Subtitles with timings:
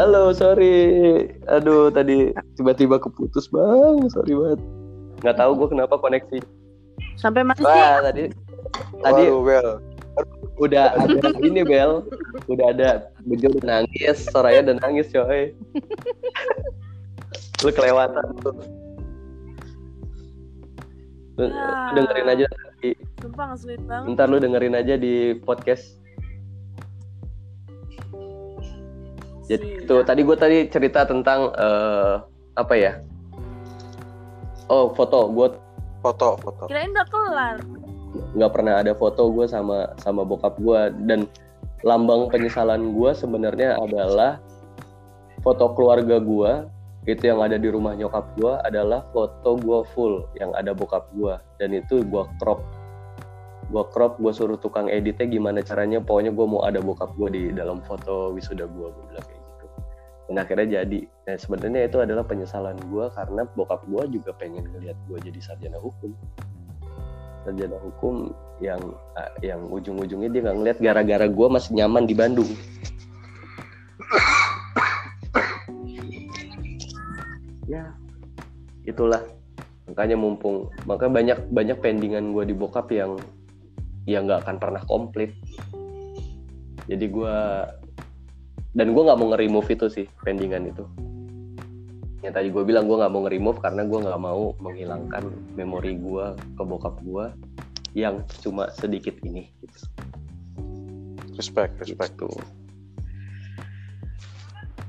[0.00, 1.28] Halo, sorry.
[1.44, 4.00] Aduh, tadi tiba-tiba keputus bang.
[4.08, 4.60] Sorry banget.
[5.20, 6.40] Nggak tahu gue kenapa koneksi.
[7.20, 7.68] Sampai mana sih?
[7.68, 8.32] Wah, tadi
[9.04, 9.68] tadi Waduh, Bel.
[10.56, 12.00] udah ada ini Bel.
[12.48, 12.88] Udah ada
[13.28, 15.52] Bejo udah nangis, Soraya udah nangis coy.
[17.60, 18.56] Lu kelewatan tuh.
[21.36, 21.92] Lu, Ya.
[21.92, 22.46] lu dengerin aja
[22.80, 24.08] di, Sumpah ngeselin banget.
[24.12, 25.99] ntar lu dengerin aja di podcast.
[29.50, 29.88] Jadi Siap.
[29.90, 32.14] tuh tadi gue tadi cerita tentang eh,
[32.54, 33.02] apa ya?
[34.70, 35.48] Oh foto, gue
[36.00, 36.64] Foto, foto.
[36.64, 37.56] Kirain udah kelar.
[38.10, 41.30] nggak pernah ada foto gue sama sama bokap gue dan
[41.86, 44.42] lambang penyesalan gue sebenarnya adalah
[45.46, 46.52] foto keluarga gue
[47.06, 51.38] itu yang ada di rumah nyokap gue adalah foto gue full yang ada bokap gue
[51.62, 52.60] dan itu gue crop
[53.70, 57.42] gue crop gue suruh tukang editnya gimana caranya pokoknya gue mau ada bokap gue di
[57.54, 59.39] dalam foto wisuda gue gue bilang kayak
[60.30, 61.10] dan akhirnya jadi.
[61.26, 65.82] Nah sebenarnya itu adalah penyesalan gue karena bokap gue juga pengen ngelihat gue jadi sarjana
[65.82, 66.14] hukum.
[67.42, 68.30] Sarjana hukum
[68.62, 68.78] yang
[69.18, 72.46] ah, yang ujung-ujungnya dia nggak ngeliat gara-gara gue masih nyaman di Bandung.
[77.66, 77.90] Ya
[78.86, 79.26] itulah.
[79.90, 83.18] Makanya mumpung makanya banyak banyak pendingan gue di bokap yang
[84.06, 85.34] yang nggak akan pernah komplit.
[86.86, 87.34] Jadi gue
[88.76, 90.84] dan gue nggak mau nge-remove itu sih pendingan itu
[92.20, 95.24] yang tadi gue bilang gue nggak mau nge-remove karena gue nggak mau menghilangkan
[95.56, 97.32] memori gue ke bokap gue
[97.96, 99.78] yang cuma sedikit ini gitu.
[101.34, 102.14] Respect, respect.
[102.14, 102.28] Gitu.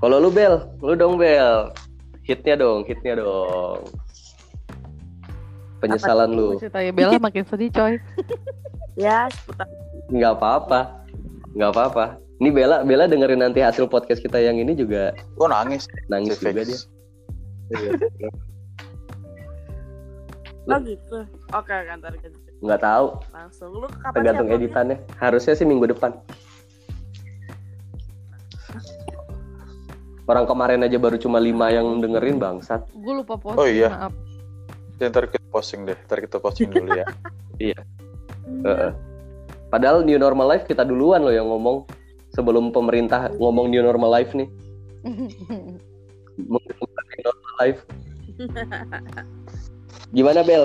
[0.02, 1.72] Kalau lu Bel, lu dong Bel.
[2.26, 3.86] Hitnya dong, hitnya dong.
[5.82, 6.58] Penyesalan lu.
[6.62, 7.98] Ceritanya Bella makin sedih coy.
[9.00, 9.32] Ya,
[10.12, 11.02] nggak apa-apa.
[11.58, 12.06] nggak apa-apa.
[12.42, 15.86] Ini Bella, Bella dengerin nanti hasil podcast kita yang ini juga Gue nangis.
[16.10, 16.80] nangis sih, juga dia.
[20.64, 21.18] Oh gitu.
[21.52, 22.38] Oke, kantor gitu.
[22.62, 24.66] Nggak tahu, Langsung lu kapan tergantung sih uploadnya?
[24.66, 24.98] editannya.
[25.18, 26.12] Harusnya sih minggu depan.
[30.24, 32.88] Orang kemarin aja baru cuma lima yang dengerin bangsat.
[32.96, 33.90] Gue lupa posting, Oh, iya.
[33.92, 34.14] maaf.
[34.98, 35.98] Ya, ntar kita posting deh.
[36.08, 37.06] Ntar kita posting dulu ya.
[37.62, 37.78] Iya.
[38.66, 38.92] Heeh.
[39.70, 41.86] Padahal new normal life kita duluan loh yang ngomong
[42.32, 44.50] sebelum pemerintah ngomong new normal life nih.
[46.42, 47.82] New normal life.
[50.16, 50.64] Gimana Bel?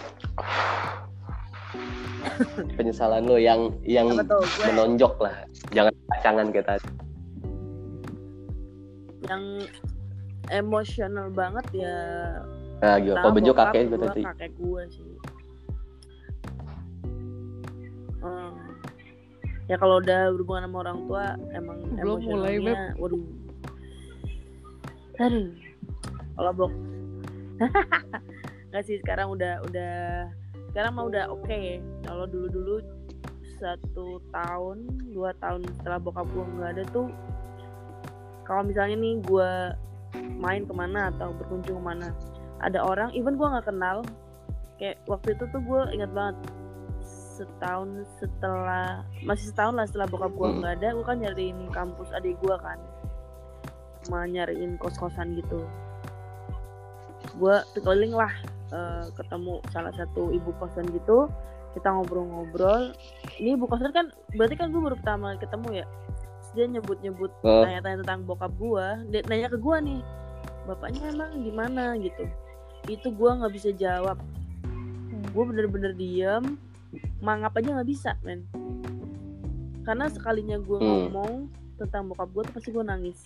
[2.79, 4.15] Penyesalan lo yang yang?
[4.15, 4.25] Gue
[4.71, 5.35] menonjok lah.
[5.75, 6.89] Jangan pacangan kayak tadi.
[9.27, 9.45] yang
[10.55, 11.97] emosional banget ya.
[12.79, 14.23] Nah, pertama bejo kakek gue tadi.
[14.23, 15.11] Kakek gue sih.
[19.67, 23.23] Ya kalau udah berhubungan sama orang tua emang Belum mulai, emosionalnya, waduh.
[25.19, 25.47] Aduh.
[26.37, 26.73] Kalau bok
[28.71, 30.29] nggak sih sekarang udah udah
[30.73, 32.77] sekarang mah udah oke kalau dulu dulu
[33.57, 34.85] satu tahun
[35.17, 37.09] dua tahun setelah bokap gue nggak ada tuh
[38.45, 39.51] kalau misalnya nih gue
[40.37, 42.13] main ke mana atau berkunjung ke mana
[42.61, 44.05] ada orang even gue nggak kenal
[44.77, 46.37] kayak waktu itu tuh gue ingat banget
[47.37, 50.59] setahun setelah masih setahun lah setelah bokap gue Hmm.
[50.61, 52.79] nggak ada gue kan nyariin kampus adik gue kan.
[54.03, 55.61] Sama nyariin kos kosan gitu.
[57.37, 58.33] Gue keliling lah
[58.67, 61.29] eh, ketemu salah satu ibu kosan gitu.
[61.77, 62.97] Kita ngobrol-ngobrol.
[63.37, 65.87] Ini ibu kosan kan berarti kan gue baru pertama ketemu ya?
[66.41, 67.63] Terus dia nyebut-nyebut Oh.
[67.63, 70.01] tanya-tanya tentang bokap gue dia nanya ke gue nih
[70.65, 71.85] bapaknya emang gimana?
[71.95, 72.25] Gitu.
[72.89, 74.17] Itu gue nggak bisa jawab.
[75.31, 76.57] Gue bener-bener diem
[77.19, 78.45] mangap aja nggak bisa men
[79.83, 81.09] karena sekalinya gue Hmm.
[81.09, 81.33] ngomong
[81.77, 83.19] tentang bokap gue tuh pasti gue nangis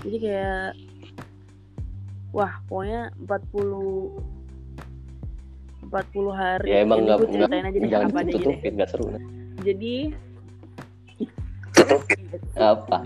[0.00, 0.68] jadi kayak
[2.30, 4.22] wah pokoknya 40
[5.86, 9.06] 40 hari Ya emang nggak ceritain aja deh apa adanya deh ditutupin nggak seru.
[9.60, 9.96] jadi
[12.54, 13.00] Apa?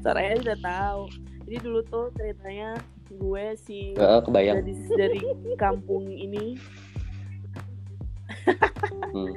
[0.00, 1.02] Saraya udah tahu
[1.42, 2.76] jadi dulu tuh ceritanya
[3.08, 4.60] gue si Heeh, kebayang.
[4.60, 5.22] dari dari
[5.54, 6.58] kampung ini
[9.08, 9.32] Hmm.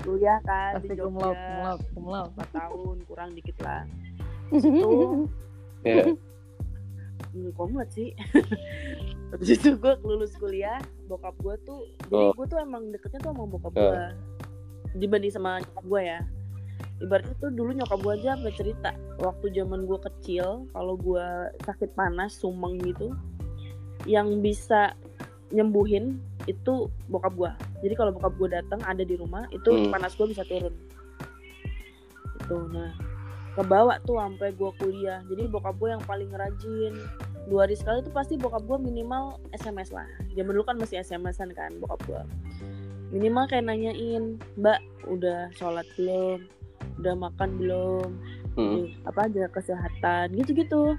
[0.00, 2.30] kuliah kan di Pasti kumlaut, Jogja kumlaut, kumlaut.
[2.34, 3.82] 4 tahun kurang dikit lah
[4.52, 4.90] itu
[5.82, 6.04] Ya.
[7.32, 8.10] hmm, komlet sih
[9.32, 12.32] Habis itu gue lulus kuliah bokap gue tuh jadi Oh.
[12.32, 13.82] gue tuh emang deketnya tuh sama bokap Oh.
[13.84, 14.04] gue
[14.94, 16.20] dibanding sama nyokap gue ya
[16.98, 21.26] ibaratnya tuh dulu nyokap gue aja sampai cerita waktu zaman gue kecil kalau gue
[21.62, 23.10] sakit panas sumeng gitu
[24.04, 24.94] yang bisa
[25.48, 27.52] nyembuhin itu bokap gue
[27.82, 29.90] jadi kalau bokap gue datang ada di rumah itu Hmm.
[29.90, 30.74] panas gue bisa turun.
[32.38, 32.94] Itu nah.
[33.52, 35.20] Kebawa tuh sampai gue kuliah.
[35.28, 36.96] Jadi bokap gue yang paling rajin
[37.50, 40.08] dua hari sekali tuh pasti bokap gue minimal SMS lah.
[40.32, 42.22] Zaman dulu kan masih SMS-an kan bokap gue
[43.12, 46.48] minimal kayak nanyain mbak udah sholat belum?
[46.98, 48.08] Udah makan belum?
[48.56, 48.88] Hmm.
[49.04, 50.32] Apa aja kesehatan?
[50.32, 50.96] Gitu-gitu.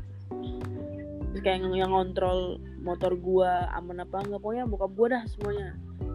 [1.33, 5.73] Terus kayak yang, yang ngontrol motor gua aman apa enggak pokoknya bokap gua dah semuanya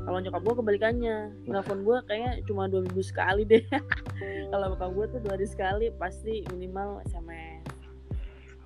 [0.09, 1.17] kalau nyokap gua kebalikannya.
[1.45, 3.61] Nelfon gua kayaknya cuma dua minggu sekali deh.
[4.51, 7.61] Kalau bokap gua tuh dua hari sekali pasti minimal SMS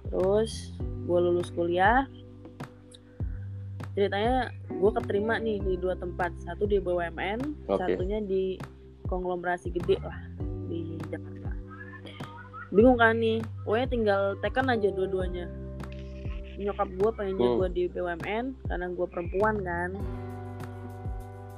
[0.06, 0.70] terus
[1.02, 2.06] gua lulus kuliah.
[3.98, 6.30] Ceritanya gua keterima nih di dua tempat.
[6.46, 7.90] Satu di BUMN Oke.
[7.90, 8.54] satunya di
[9.10, 10.22] konglomerasi gede lah
[10.70, 11.50] di Jakarta.
[12.70, 15.50] Bingung kan nih pokoknya tinggal tekan aja dua-duanya.
[16.54, 17.58] Nyokap gue pengennya Hmm.
[17.58, 19.90] gue di BUMN karena gue perempuan kan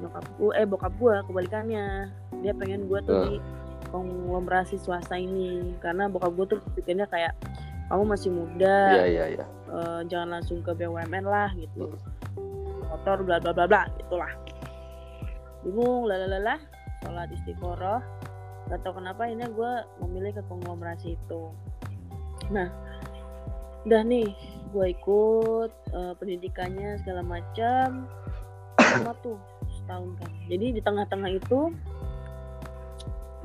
[0.02, 2.11] nyokap gue eh bokap gue kebalikannya.
[2.43, 3.35] Dia pengen gue tuh di
[3.94, 5.76] konglomerasi swasta ini.
[5.79, 7.35] Karena bokap gue tuh pikirnya kayak
[7.93, 9.46] kamu masih muda Iya iya iya.
[9.69, 11.93] eh, jangan langsung ke BUMN lah gitu.
[12.88, 14.32] Motor bla bla bla bla gitulah.
[15.64, 16.56] Bingung lalala
[17.05, 18.00] sholat istiqoroh.
[18.73, 21.52] Gak tau kenapa ini gue memilih ke konglomerasi itu.
[22.49, 22.73] Nah
[23.85, 24.32] udah nih
[24.73, 28.08] gue ikut eh, pendidikannya segala macam.
[28.81, 29.37] Sama tuh
[29.85, 31.59] setahun kan jadi di tengah-tengah itu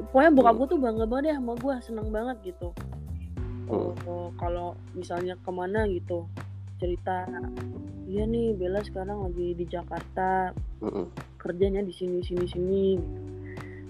[0.10, 2.72] pokoknya bokap gue tuh bangga banget deh sama gue seneng banget gitu
[3.70, 3.94] Hmm.
[4.10, 6.26] Oh, kalau misalnya ke mana gitu
[6.82, 7.30] cerita
[8.10, 10.50] iya nih Bella sekarang lagi di Jakarta
[10.82, 11.06] Mm-mm.
[11.38, 12.86] kerjanya di sini sini sini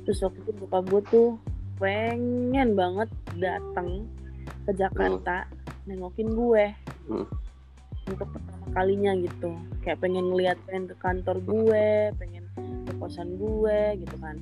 [0.03, 1.29] terus waktu itu bokap gue tuh
[1.79, 3.07] pengen banget
[3.39, 4.03] datang
[4.67, 5.47] ke Jakarta
[5.87, 6.75] nengokin gue
[7.07, 7.23] Hmm.
[8.03, 11.87] untuk pertama kalinya gitu kayak pengen ngeliat pengen ke kantor gue
[12.19, 12.38] pengen
[13.09, 14.37] kosan gue gitu kan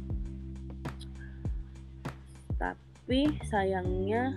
[2.59, 4.35] tapi sayangnya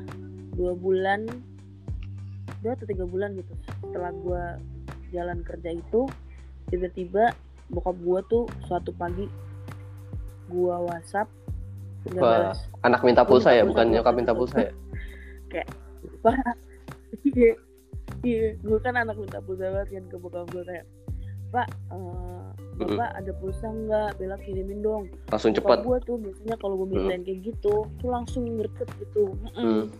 [0.55, 1.27] dua bulan
[2.63, 3.51] dua atau tiga bulan gitu
[3.83, 4.45] setelah gue
[5.11, 6.07] jalan kerja itu
[6.71, 7.35] tiba-tiba
[7.75, 9.27] bokap gue tuh suatu pagi
[10.47, 11.27] gue WhatsApp
[12.15, 12.55] Wah.
[12.55, 13.95] balas Anak minta pulsa ya, Minta bukan pulsa.
[13.99, 14.73] nyokap minta pulsa ya.
[16.23, 16.39] pak
[17.35, 17.53] iya
[18.23, 20.87] iya gue kan anak minta pulsa banget kan ke bokap gue kayak
[21.51, 22.31] pak eh,
[22.81, 24.17] bapak ada pulsa nggak?
[24.17, 25.13] Bella kirimin dong.
[25.29, 25.85] Langsung cepat.
[25.85, 29.37] gue tuh biasanya kalau gue mintain kayak gitu tuh langsung ngerket gitu.
[29.55, 29.93] Hmm.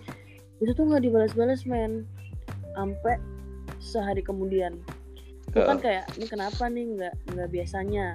[0.61, 2.09] itu tuh nggak dibalas-balas men.
[2.73, 3.21] Sampai
[3.81, 4.81] sehari kemudian.
[5.53, 6.85] Gue kan kayak ini kenapa nih?
[6.97, 8.07] Nggak nggak biasanya.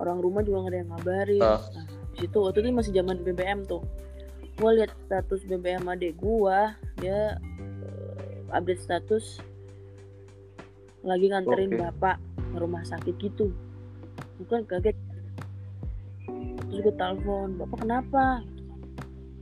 [0.00, 1.42] Orang rumah juga nggak ada yang ngabarin.
[1.44, 1.60] Ah.
[1.76, 3.82] nah di situ waktu itu masih zaman BBM tuh.
[4.58, 6.58] Gue lihat status BBM adek gue
[7.00, 7.38] dia
[7.86, 9.40] eh, update status
[11.00, 11.80] lagi nganterin Oke.
[11.80, 13.52] bapak ke rumah sakit gitu.
[14.38, 14.96] Bukan kaget.
[16.70, 18.24] Terus gue telepon bapak kenapa?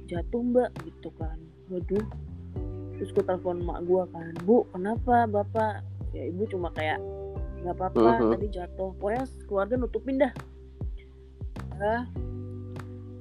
[0.08, 1.36] Jatuh mbak gitu kan.
[1.68, 2.06] Waduh.
[2.98, 5.84] Terus gue telepon mak gue kan bu kenapa bapak?
[6.16, 6.98] Ya ibu cuma kayak
[7.62, 8.30] nggak apa-apa Mhm.
[8.38, 8.90] tadi jatuh.
[8.96, 10.32] Pokoknya keluarga nutupin dah.
[11.78, 12.02] Nah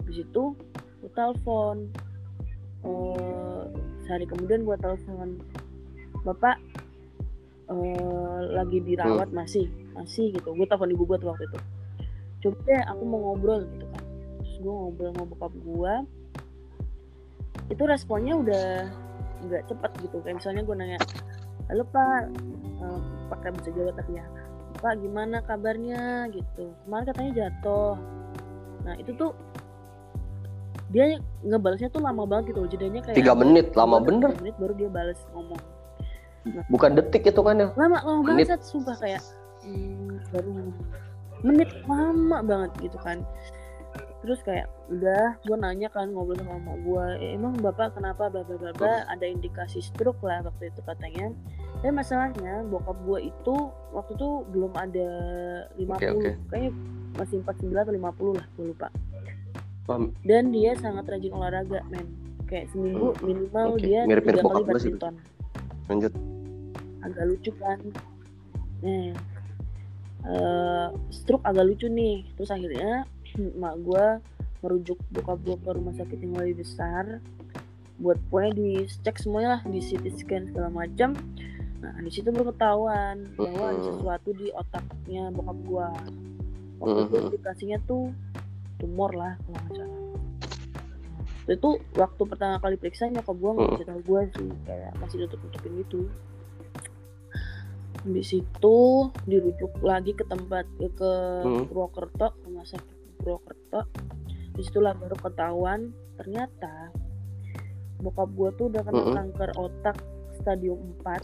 [0.07, 0.55] di situ
[1.01, 1.89] gue telepon.
[2.87, 3.63] Eh,
[4.05, 5.35] sehari kemudian gue telepon
[6.23, 6.61] bapak
[7.67, 10.55] eh, lagi dirawat masih masih gitu.
[10.55, 11.59] Gue telepon ibu gue tuh waktu itu.
[12.37, 14.03] Coba deh aku mau ngobrol gitu kan.
[14.43, 15.93] Terus gue ngobrol sama bokap gue
[17.67, 18.65] itu responnya udah
[19.47, 20.17] nggak cepat gitu.
[20.23, 20.99] Kayak misalnya gue nanya
[21.67, 22.31] halo pak.
[22.77, 24.25] Eh, pakai bahasa Jawa tapi ya.
[24.77, 26.29] Pak gimana kabarnya?
[26.31, 26.69] Gitu.
[26.85, 27.95] Kemarin katanya jatuh.
[28.85, 29.33] Nah itu tuh
[30.87, 32.77] dia ngebalasnya tuh lama banget gitu.
[32.77, 34.31] Jadinya kayak Tiga menit, lama bener.
[34.31, 35.59] tiga menit baru dia balas ngomong
[36.67, 37.67] Bukan detik itu kan ya.
[37.73, 38.47] lama lama Menit.
[38.47, 39.21] banget sumpah kayak
[39.61, 40.49] hmm, baru
[41.39, 43.21] menit lama banget gitu kan
[44.17, 48.41] terus kayak udah gue nanya kan ngobrol sama mama gue "Eh, emang bapak kenapa bla
[48.41, 51.29] bla bla ada indikasi stroke lah waktu itu katanya
[51.77, 53.55] tapi masalahnya bokap gue itu
[53.91, 55.09] waktu itu belum ada
[55.75, 56.31] 50 Oke, oke.
[56.49, 56.71] kayaknya
[57.13, 58.87] masih 49 atau 50 lah gue lupa
[59.85, 60.03] Paham.
[60.23, 62.07] dan dia sangat rajin olahraga men
[62.43, 63.79] kayak seminggu Hmm, minimal oke.
[63.79, 64.91] dia Mirip-mirip tiga bokap kali gue sih.
[65.87, 66.13] Lanjut.
[67.07, 67.79] agak lucu kan?
[68.83, 69.15] Nah
[70.27, 72.27] eh, stroke agak lucu nih.
[72.35, 73.07] Terus akhirnya
[73.61, 74.05] mak gue
[74.65, 77.23] merujuk bokap gue ke rumah sakit yang lebih besar.
[77.97, 81.15] Buat pokoknya dicek semuanya lah di CT scan segala macam.
[81.79, 85.87] Nah di situ baru ketahuan bahwa ada sesuatu di otaknya bokap gue
[86.77, 88.13] waktu itu indikasinya tuh
[88.77, 89.96] tumor lah kalau nggak salah
[91.47, 95.15] Nah, itu waktu pertama kali periksa nyokap gue nggak kasih tahu gue sih kayak masih
[95.23, 95.99] tutup tutupin gitu
[98.03, 98.77] habis itu
[99.27, 101.11] dirujuk lagi ke tempat ke,
[101.43, 101.63] Hmm.
[101.71, 103.87] Purwokerto rumah sakit Purwokerto
[104.59, 106.91] di situlah baru ketahuan ternyata
[108.03, 109.15] bokap gue tuh udah kena Mm-mm.
[109.15, 109.97] kanker otak
[110.35, 111.23] stadium 4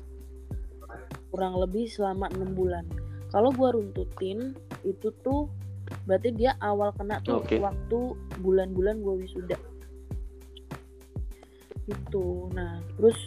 [1.35, 2.85] kurang lebih selama enam bulan
[3.27, 4.53] kalau gue runtutin
[4.85, 5.49] itu tuh
[6.07, 7.59] berarti dia awal kena tuh Oke.
[7.59, 7.99] waktu
[8.39, 9.57] bulan-bulan gue wisuda
[11.87, 13.17] gitu nah terus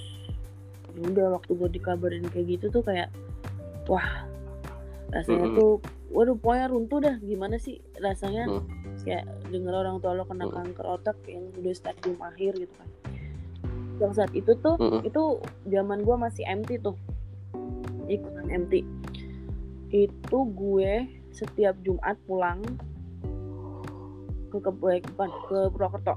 [0.96, 3.12] ya udah waktu gue dikabarin kayak gitu tuh kayak
[3.84, 4.24] wah
[5.12, 5.58] rasanya Mm-mm.
[5.60, 5.72] tuh
[6.10, 8.64] waduh pokoknya runtuh dah gimana sih rasanya Mm.
[9.04, 10.54] kayak denger orang tua lo kena Mm.
[10.56, 12.88] kanker otak yang udah stadium akhir gitu kan
[13.96, 15.04] yang saat itu tuh Mm-mm.
[15.04, 15.22] itu
[15.68, 16.96] zaman gue masih MT tuh
[18.08, 18.82] ikutan MT
[19.92, 20.92] itu gue
[21.30, 22.64] setiap Jumat pulang
[24.50, 26.16] ke ke bukan ke Purwokerto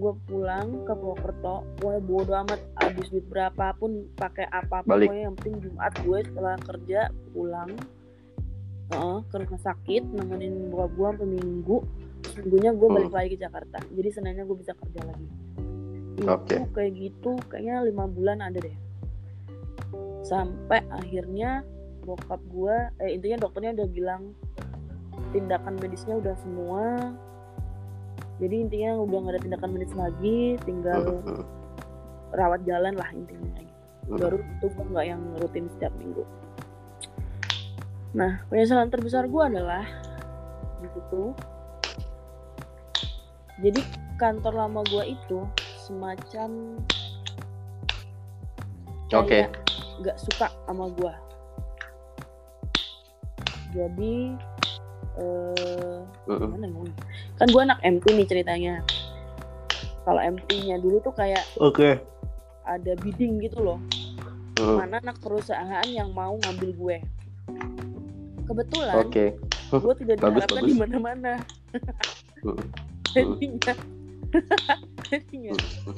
[0.00, 2.56] gue pulang ke Purwokerto gue bodo amat.
[2.74, 5.06] Habis duit berapapun pakai apa Balik.
[5.06, 7.70] pokoknya yang penting Jumat gue setelah kerja pulang
[8.90, 11.76] Heeh, ke rumah sakit nemenin bokap gue sampai minggu.
[12.36, 13.16] Minggunya gue balik Hmm.
[13.16, 13.78] lagi ke Jakarta.
[13.86, 15.26] Jadi seninnya gue bisa kerja lagi.
[16.18, 18.76] Itu kayak gitu kayaknya lima bulan ada deh.
[20.20, 21.62] Sampai akhirnya
[22.00, 24.22] bokap gue eh intinya dokternya udah bilang
[25.30, 27.14] tindakan medisnya udah semua
[28.40, 31.20] jadi intinya udah nggak ada tindakan medis lagi tinggal
[32.40, 34.10] rawat jalan lah intinya gitu.
[34.10, 34.18] Mm.
[34.18, 36.24] baru itu gue nggak yang rutin setiap minggu
[38.10, 39.86] nah penyesalan terbesar gue adalah
[40.82, 41.24] di situ
[43.60, 43.80] jadi
[44.16, 45.44] kantor lama gue itu
[45.84, 46.80] semacam
[49.10, 49.26] Oke.
[49.46, 49.50] kayak
[50.00, 51.14] nggak suka sama gue
[53.70, 54.34] jadi
[56.26, 56.96] gimana ngomongnya?
[57.40, 58.74] kan gue anak MT nih ceritanya.
[60.04, 62.00] Kalau MT-nya dulu tuh kayak Oke.
[62.64, 63.80] ada bidding gitu loh.
[64.60, 64.76] Mm.
[64.76, 66.96] mana anak perusahaan yang mau ngambil gue?
[68.44, 69.26] Kebetulan Oke.
[69.72, 71.32] gue tidak diharapkan di mana-mana.
[73.14, 73.74] Jadinya
[75.10, 75.52] jadinya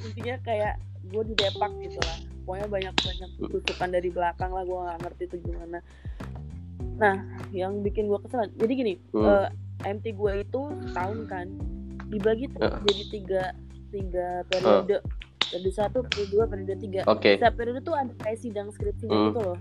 [0.09, 0.75] intinya kayak
[1.13, 2.19] gue di depak gitu lah.
[2.43, 5.79] Pokoknya banyak banyak tusukan dari belakang lah gue nggak ngerti itu gimana
[6.95, 7.17] nah
[7.51, 9.25] yang bikin gue kesel jadi gini Mm.
[9.25, 9.49] eh,
[9.85, 11.47] MT gue itu setahun kan
[12.07, 12.69] dibagi Ya.
[12.81, 13.43] jadi tiga
[13.89, 14.97] tiga periode
[15.43, 17.37] periode satu periode dua periode tiga Oke.
[17.37, 19.27] setiap periode tuh ada kayak sidang skripsinya Hmm.
[19.29, 19.59] gitu loh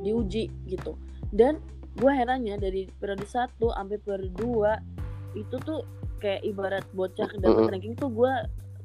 [0.00, 0.96] diuji gitu
[1.30, 1.60] dan
[1.92, 4.80] gue herannya dari periode satu sampai periode dua
[5.34, 5.84] itu tuh
[6.18, 7.70] kayak ibarat bocah dapat Mm-mm.
[7.70, 8.32] ranking tuh gue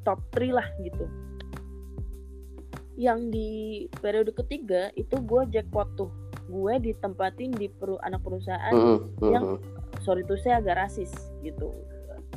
[0.03, 1.05] top 3 lah gitu
[2.95, 3.49] yang di
[3.95, 6.11] periode ketiga itu gue jackpot tuh
[6.45, 8.99] gue ditempatin di peru anak perusahaan Mm-mm.
[9.25, 9.59] yang- Mm-mm.
[9.99, 11.09] sorry tuh saya agak rasis
[11.41, 11.73] gitu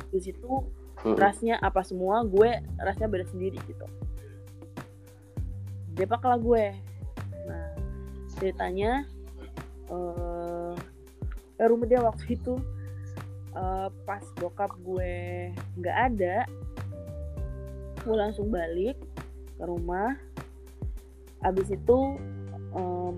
[0.09, 0.65] di situ
[0.99, 1.13] Mm-mm.
[1.15, 3.85] rasnya apa semua gue rasnya beda sendiri gitu
[5.93, 6.65] depak lah gue
[7.45, 7.69] nah
[8.33, 9.03] ceritanya
[9.89, 10.73] eh,
[11.59, 12.55] rumah dia waktu itu
[13.53, 15.13] eh, pas bokap gue
[15.77, 16.49] nggak ada
[17.99, 18.95] gue langsung balik
[19.53, 20.15] ke rumah
[21.41, 21.97] abis itu
[22.73, 23.13] em,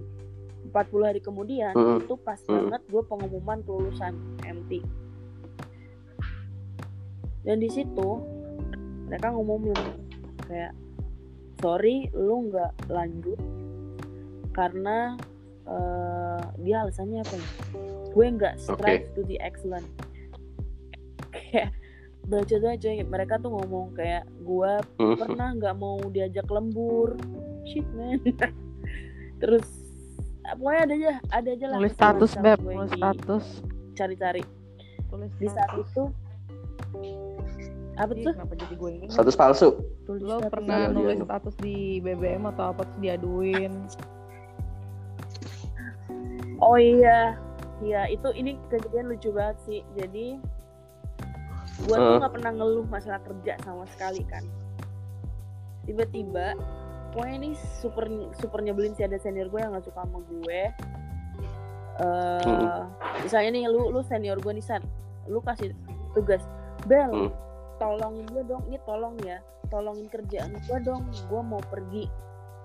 [0.72, 2.02] 40 hari kemudian Mm-mm.
[2.02, 2.72] itu pas Mm-mm.
[2.72, 4.82] banget gue pengumuman kelulusan MT
[7.42, 8.10] dan di situ
[9.08, 9.76] mereka ngumumin
[10.46, 10.72] kayak
[11.60, 13.40] sorry lu nggak lanjut
[14.52, 15.16] karena
[15.66, 17.50] eh, dia alasannya apa ya
[18.12, 19.88] gue nggak strive to the excellent
[21.32, 21.72] kayak
[22.22, 25.18] baca aja mereka tuh ngomong kayak gue Mm.
[25.18, 27.18] pernah nggak mau diajak lembur
[27.66, 28.22] shit man
[29.42, 29.66] terus
[30.54, 33.46] pokoknya ada aja ada aja lah Nulis kesalahan status beb, gue nulis di- status.
[33.94, 34.44] cari-cari
[35.06, 36.04] Tulis di saat itu
[37.94, 39.06] apa tuh Kenapa jadi gue ini?
[39.08, 39.70] Status palsu.
[40.04, 41.24] tulis Lo status pernah Iya, nulis iya.
[41.24, 43.74] status di BBM atau apa terus diaduin?
[46.58, 47.36] Oh iya,
[47.80, 49.82] iya itu ini kejadian lucu banget sih.
[49.94, 50.38] Jadi
[51.84, 52.20] gua tuh Eh.
[52.20, 54.46] nggak pernah ngeluh masalah kerja sama sekali kan.
[55.84, 56.54] Tiba-tiba,
[57.12, 60.62] pokoknya ini super super nyebelin sih ada senior gue yang nggak suka sama gue.
[61.94, 62.88] eh Mm-mm.
[63.22, 64.82] misalnya nih lu lu senior gue nih San,
[65.28, 65.76] lu kasih
[66.12, 66.42] tugas,
[66.84, 67.30] Bel, Mm.
[67.78, 69.38] tolongin gue dong, ini tolong ya,
[69.68, 72.08] tolongin kerjaan gue dong, gue mau pergi.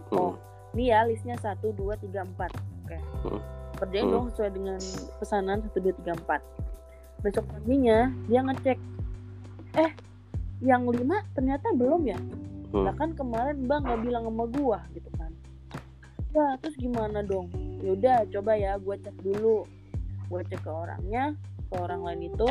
[0.09, 0.15] Mm.
[0.15, 0.33] Oh,
[0.73, 2.53] Nih ya listnya 1, 2, 3, 4
[2.85, 3.41] Oke Hmm.
[3.77, 4.13] Kerjain Hmm.
[4.13, 4.77] dong sesuai dengan
[5.17, 6.41] pesanan 1, 2, 3, 4
[7.25, 8.77] Besok paginya dia ngecek
[9.75, 9.91] Eh
[10.61, 11.01] yang 5
[11.33, 12.21] ternyata belum ya
[12.67, 12.85] Hmm.
[12.85, 15.31] Lah kan kemarin bang gak bilang sama gua gitu kan.
[16.31, 17.49] Ya terus gimana dong?
[17.81, 19.65] Yaudah coba ya gua cek dulu.
[20.27, 21.33] Gua cek ke orangnya
[21.67, 22.49] Ke orang lain itu.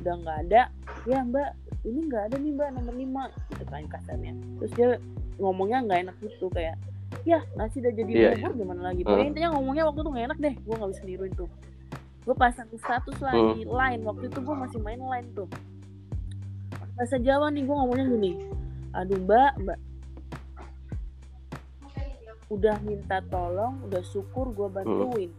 [0.00, 0.62] Udah nggak ada.
[1.04, 1.52] Ya mbak
[1.82, 4.32] ini nggak ada nih mbak nomor 5 Gitu kan kasarnya.
[4.58, 4.88] Terus dia
[5.36, 6.76] ngomongnya nggak enak gitu kayak
[7.22, 9.00] ya nasi udah jadi Iya, bubur gimana lagi?
[9.00, 9.08] Hmm.
[9.08, 11.50] pokoknya intinya ngomongnya waktu itu nggak enak deh gue nggak bisa niruin tuh.
[12.24, 13.54] Gue pasang status lah Hmm.
[13.54, 14.00] di line.
[14.02, 15.48] Waktu itu gue masih main line tuh.
[16.94, 18.32] Bahasa Jawa nih gue ngomongnya gini
[18.94, 19.78] aduh mbak mbak.
[22.52, 25.30] Udah minta tolong udah syukur gue bantuin.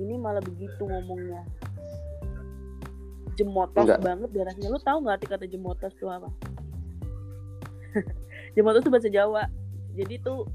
[0.00, 1.44] Ini malah begitu ngomongnya.
[3.34, 4.00] Jemotos Enggak.
[4.00, 4.66] banget darahnya.
[4.70, 6.30] Lu tahu nggak arti kata jemotos tuh apa?
[8.56, 9.50] Jemotos tuh bahasa Jawa.
[9.94, 10.46] Jadi tuh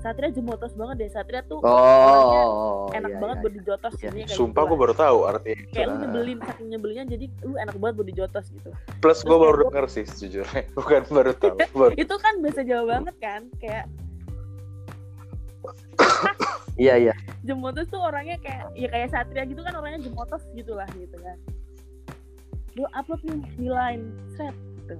[0.00, 4.10] Satria jemotos banget deh Satria tuh orangnya Oh, enak iya, banget iya, buat dijotos Iya.
[4.10, 5.62] kayak Sumpah gitu gue baru tahu artinya.
[5.70, 6.00] kayak lu Ah.
[6.00, 10.04] nyebelin saking nyebelinnya jadi lu enak banget buat dijotos gitu Plus gue baru denger sih
[10.04, 10.62] sejujurnya.
[10.78, 11.56] Bukan baru tahu.
[11.78, 11.92] Baru.
[11.94, 13.84] itu kan bahasa Jawa banget kan kayak
[16.78, 17.14] Iya, iya.
[17.42, 21.36] Jemotos tuh orangnya kayak ya kayak Satria gitu kan orangnya jemotos gitu lah gitu kan.
[22.72, 24.96] Lu upload nih di line set gitu.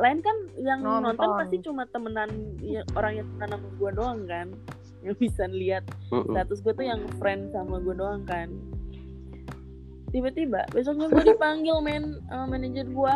[0.00, 1.12] Lain kan yang nonton.
[1.12, 1.28] Nonton.
[1.36, 2.30] pasti cuma temenan
[2.64, 4.48] ya, orang yang temenan sama gue doang kan.
[5.00, 8.48] Yang bisa lihat status gue tuh yang friend sama gue doang kan.
[10.10, 13.14] Tiba-tiba besoknya gue dipanggil men sama manajer gue.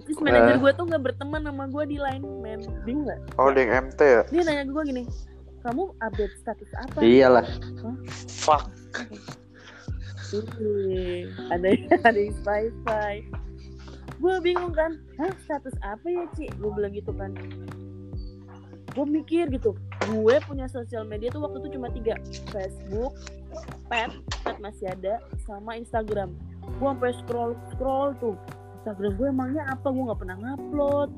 [0.00, 2.60] Terus manajer gue tuh nggak berteman sama gue di line men.
[2.86, 3.20] Bingung gak?
[3.40, 4.22] Oh, yang MT ya?
[4.30, 5.02] Dia nanya gue gini,
[5.66, 6.98] kamu update status apa?
[7.02, 7.46] Iyalah.
[8.30, 8.70] Fuck.
[10.30, 11.68] Ih, ada
[12.08, 13.14] ada yang spy spy.
[14.20, 16.52] Gue bingung kan, hah status apa ya Ci?
[16.60, 17.32] Gue bilang gitu kan.
[18.90, 19.72] Gue mikir gitu,
[20.10, 22.18] gue punya sosial media tuh waktu itu cuma tiga,
[22.50, 23.14] Facebook,
[23.86, 24.10] Pet,
[24.42, 26.34] Pet masih ada, sama Instagram.
[26.76, 28.34] Gue sampai scroll scroll tuh,
[28.82, 29.88] Instagram gue emangnya apa?
[29.88, 31.10] Gue nggak pernah ngupload.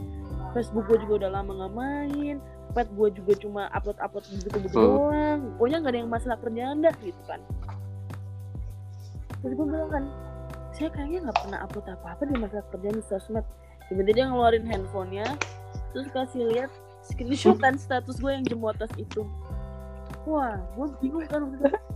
[0.53, 2.37] Facebook gue juga udah lama nggak main.
[2.77, 4.85] Pet gue juga cuma upload upload gitu gitu Hmm.
[4.85, 5.41] doang.
[5.57, 7.41] Pokoknya nggak ada yang masalah kerjaan dah gitu kan
[9.43, 10.05] terus gue bilang kan
[10.73, 13.45] saya kayaknya nggak pernah upload apa-apa di masalah kerjaan di sosmed.
[13.93, 15.27] Tiba-tiba dia ngeluarin handphonenya
[15.93, 16.71] terus kasih lihat
[17.05, 19.29] screenshotan status gue yang jemotos itu.
[20.25, 21.45] Wah gue bingung kan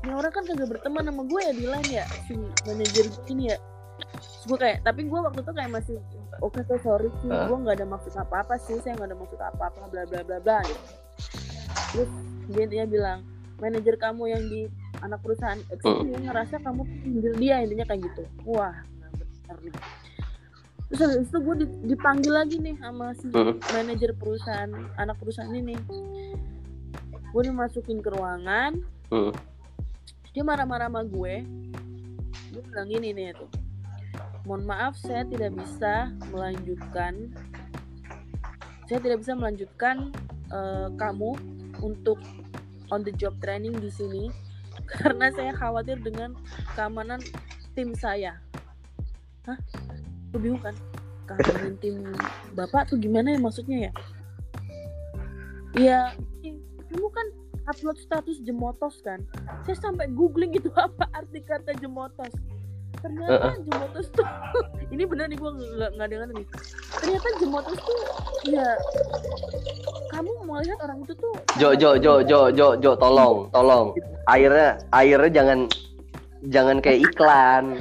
[0.05, 2.37] ini orang kan kagak berteman sama gue ya di line ya si
[2.69, 3.59] manajer ini ya.
[3.97, 5.97] Terus gue kayak tapi gue waktu itu kayak masih
[6.45, 9.89] oke tuh sorry sih gue nggak ada maksud apa-apa sih saya nggak ada maksud apa-apa
[9.89, 10.85] bla bla bla bla gitu.
[11.97, 12.13] Terus
[12.53, 13.25] dia dia bilang
[13.57, 14.69] manajer kamu yang di
[15.01, 16.07] anak perusahaan X Hmm.
[16.07, 18.23] dia ngerasa kamu sindir dia intinya kayak gitu.
[18.45, 19.75] Wah nggak benar nih.
[20.87, 23.27] Terus habis itu gue di- dipanggil lagi nih sama si
[23.69, 25.75] manajer perusahaan anak perusahaan ini.
[27.29, 28.79] Gue dimasukin ke ruangan.
[30.31, 31.43] Dia marah-marah sama gue.
[32.53, 33.51] Dia bilang gini nih tuh.
[34.45, 37.35] Mohon maaf saya tidak bisa melanjutkan
[38.87, 40.15] saya tidak bisa melanjutkan
[40.47, 41.35] eh, kamu
[41.83, 42.23] untuk
[42.89, 44.31] on the job training di sini
[44.87, 46.35] karena saya khawatir dengan
[46.79, 47.21] keamanan
[47.75, 48.39] tim saya.
[49.47, 49.59] Hah?
[50.35, 50.75] Lu bingung kan?
[51.27, 52.07] Keamanan tim
[52.55, 53.93] bapak tuh gimana ya maksudnya ya?
[55.77, 56.01] Iya,
[56.89, 57.27] kamu kan
[57.69, 59.21] upload status jemotos kan?
[59.67, 62.33] Saya sampai googling gitu apa arti kata jemotos.
[62.97, 64.25] Ternyata jemotos tuh
[64.95, 66.47] ini bener nih gue nggak nggak dengar nih.
[66.97, 68.01] Ternyata jemotos tuh
[68.49, 68.69] ya
[70.17, 73.93] kamu mau lihat orang itu tuh Jo, Jo, Jo, Jo, Jo, Jo, tolong, tolong.
[74.33, 75.69] Airnya, airnya jangan,
[76.49, 77.77] jangan kayak iklan.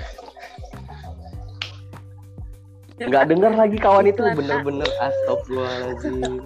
[3.00, 6.44] Nggak denger lagi kawan itu bener-bener astagfirullahaladzim.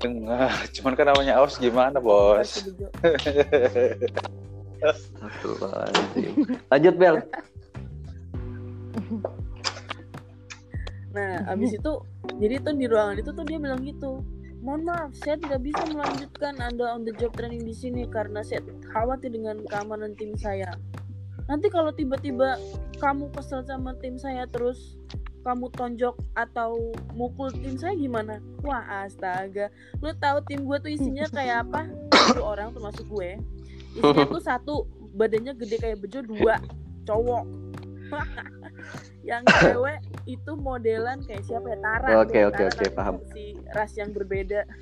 [0.00, 0.52] Dengar.
[0.72, 2.64] Cuman kan namanya aus gimana, bos?
[4.80, 6.32] Astagfirullahaladzim.
[6.72, 7.16] Lanjut Bel.
[11.16, 11.92] Nah, abis itu
[12.40, 14.20] jadi tuh di ruangan itu tuh dia bilang gitu.
[14.66, 18.66] Mohon maaf, saya tidak bisa melanjutkan Anda on the job training di sini karena saya
[18.90, 20.66] khawatir dengan keamanan tim saya.
[21.46, 22.58] Nanti kalau tiba-tiba
[22.98, 24.98] kamu kesel sama tim saya terus
[25.46, 28.42] kamu tonjok atau mukul tim saya gimana?
[28.66, 29.70] Wah astaga,
[30.02, 31.86] lu tahu tim gue tuh isinya kayak apa?
[32.10, 33.38] Tujuh orang termasuk gue.
[33.94, 34.74] Isinya tuh satu
[35.14, 36.58] badannya gede kayak bejo dua
[37.06, 37.46] cowok.
[39.30, 41.78] yang cewek itu modelan kayak siapa ya?
[41.78, 43.14] Tara Oke, oke, oke, kan paham.
[43.30, 44.66] si ras yang berbeda.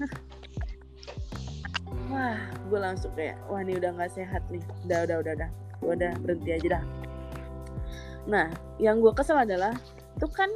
[2.09, 2.37] Wah
[2.69, 4.61] gue langsung kayak wah ini udah nggak sehat nih.
[4.89, 5.51] Udah udah udah udah.
[5.81, 6.85] Gue udah berhenti aja dah.
[8.25, 8.47] Nah
[8.81, 9.73] yang gue kesel adalah
[10.15, 10.49] itu kan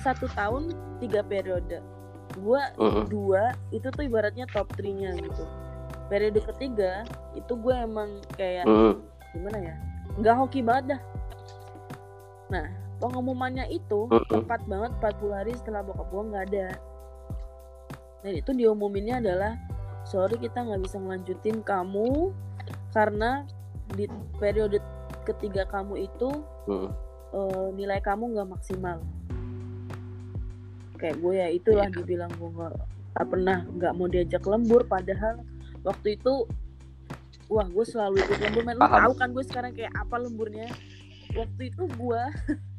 [0.00, 1.78] satu tahun tiga periode.
[2.38, 3.06] Gue Mm-mm.
[3.12, 5.44] dua itu tuh ibaratnya top 3 nya gitu.
[6.08, 7.04] Periode ketiga
[7.36, 8.98] itu gue emang kayak Mm-mm.
[9.36, 9.74] gimana ya?
[10.18, 11.00] Nggak hoki banget dah.
[12.48, 12.66] Nah
[13.02, 16.68] pengumumannya itu tepat banget 40 hari setelah bokap gue nggak ada.
[18.22, 19.58] Dan itu diumuminnya adalah
[20.04, 22.30] sorry kita nggak bisa ngelanjutin kamu
[22.90, 23.42] karena
[23.90, 24.06] di
[24.38, 24.78] periode
[25.22, 26.30] ketiga kamu itu
[26.64, 26.90] Mm-mm.
[27.32, 29.02] eh, nilai kamu nggak maksimal.
[30.94, 31.94] Kayak gue ya itulah Iya.
[31.98, 32.74] dibilang gue nggak
[33.26, 35.42] pernah nggak mau diajak lembur padahal
[35.82, 36.46] waktu itu
[37.50, 38.78] wah gue selalu ikut lembur men.
[38.78, 40.70] Tahu kan gue sekarang kayak apa lemburnya?
[41.32, 42.22] Waktu itu gue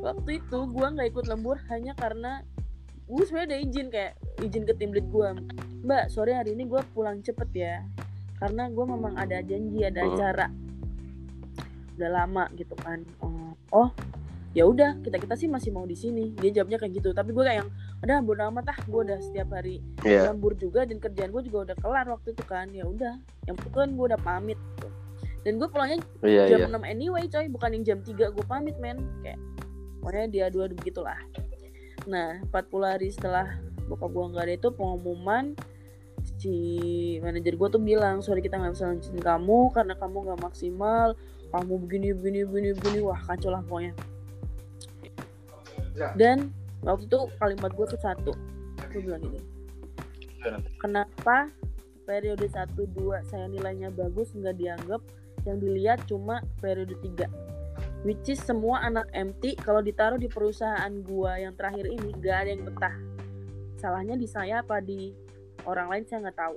[0.00, 2.40] waktu itu gue nggak ikut lembur hanya karena
[3.04, 5.28] gue sebenarnya udah izin kayak izin ke tim lead gue
[5.82, 7.76] mbak sorry hari ini gue pulang cepet ya
[8.36, 10.10] karena gue memang ada janji ada Hmm.
[10.10, 10.46] acara
[11.94, 13.88] udah lama gitu kan oh, oh
[14.50, 17.44] ya udah kita kita sih masih mau di sini dia jawabnya kayak gitu tapi gue
[17.44, 20.26] kayak yang udah bodo amat ah gue udah setiap hari Iya.
[20.26, 23.74] lembur juga dan kerjaan gue juga udah kelar waktu itu kan ya udah yang penting
[23.76, 24.88] kan gue udah pamit gitu.
[25.40, 26.72] dan gue pulangnya Iya, jam iya.
[26.72, 29.38] 6 anyway coy bukan yang jam 3 gue pamit men kayak
[30.00, 31.20] pokoknya dia dua begitulah.
[32.08, 33.46] Nah 40 hari setelah
[33.86, 35.52] bokap gue nggak ada itu pengumuman
[36.40, 36.56] si
[37.20, 41.08] manajer gue tuh bilang sorry kita nggak bisa lanjutin kamu karena kamu nggak maksimal.
[41.50, 42.98] Kamu begini begini begini begini.
[43.04, 43.92] Wah kacau lah pokoknya.
[46.16, 48.32] Dan waktu itu kalimat gue tuh satu.
[48.90, 49.60] Gue bilang gini
[50.80, 51.52] kenapa
[52.08, 55.02] periode 1 2 saya nilainya bagus nggak dianggap?
[55.48, 57.59] Yang dilihat cuma periode 3
[58.02, 62.50] which is semua anak MT kalau ditaruh di perusahaan gua yang terakhir ini nggak ada
[62.50, 62.94] yang betah.
[63.76, 65.12] Salahnya di saya apa di
[65.64, 66.56] orang lain saya nggak tahu.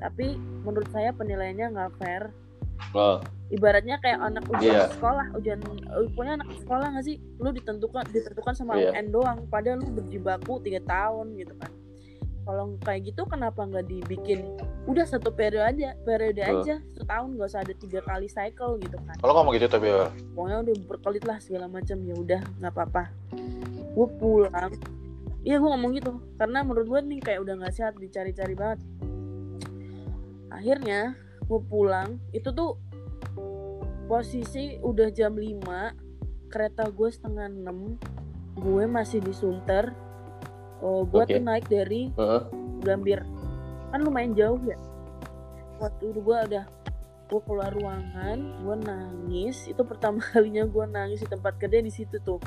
[0.00, 0.26] Tapi
[0.64, 2.32] menurut saya penilaiannya nggak fair.
[2.90, 4.90] Oh, ibaratnya kayak anak ujian Iya.
[4.98, 7.16] sekolah ujian eh, pokoknya anak sekolah nggak sih?
[7.38, 8.90] Lu ditentukan ditentukan sama Iya.
[8.92, 11.70] UN doang padahal lu berjibaku tiga tahun gitu kan
[12.44, 14.44] kalau kayak gitu kenapa nggak dibikin?
[14.84, 16.60] Udah satu periode aja periode Betul.
[16.60, 19.16] aja setahun nggak usah ada tiga kali cycle gitu kan.
[19.18, 23.04] Kalau ngomong gitu tapi ya, pokoknya udah berkelit lah segala macam ya udah nggak apa-apa.
[23.96, 24.70] Gue pulang.
[25.44, 26.12] Iya gue ngomong gitu.
[26.36, 28.80] Karena menurut gue nih kayak udah nggak sehat dicari-cari banget.
[30.52, 32.76] Akhirnya gue pulang itu tuh
[34.04, 40.03] posisi udah jam 5 kereta gue setengah 6 gue masih di Sunter
[40.82, 41.34] oh gue Oke.
[41.38, 42.42] tuh naik dari heeh.
[42.84, 43.20] Gambir.
[43.90, 44.76] Kan lumayan jauh ya.
[45.78, 46.64] Waktu itu gue udah
[47.24, 49.70] gue keluar ruangan gue nangis.
[49.70, 52.40] Itu pertama kalinya gue nangis di tempat kerja di situ tuh.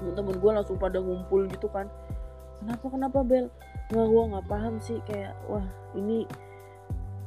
[0.00, 1.86] Temen-temen gue langsung pada ngumpul gitu kan.
[2.62, 3.46] Kenapa kenapa Bel?
[3.92, 4.98] Nggak gue nggak paham sih.
[5.04, 5.66] Kayak wah
[5.98, 6.24] ini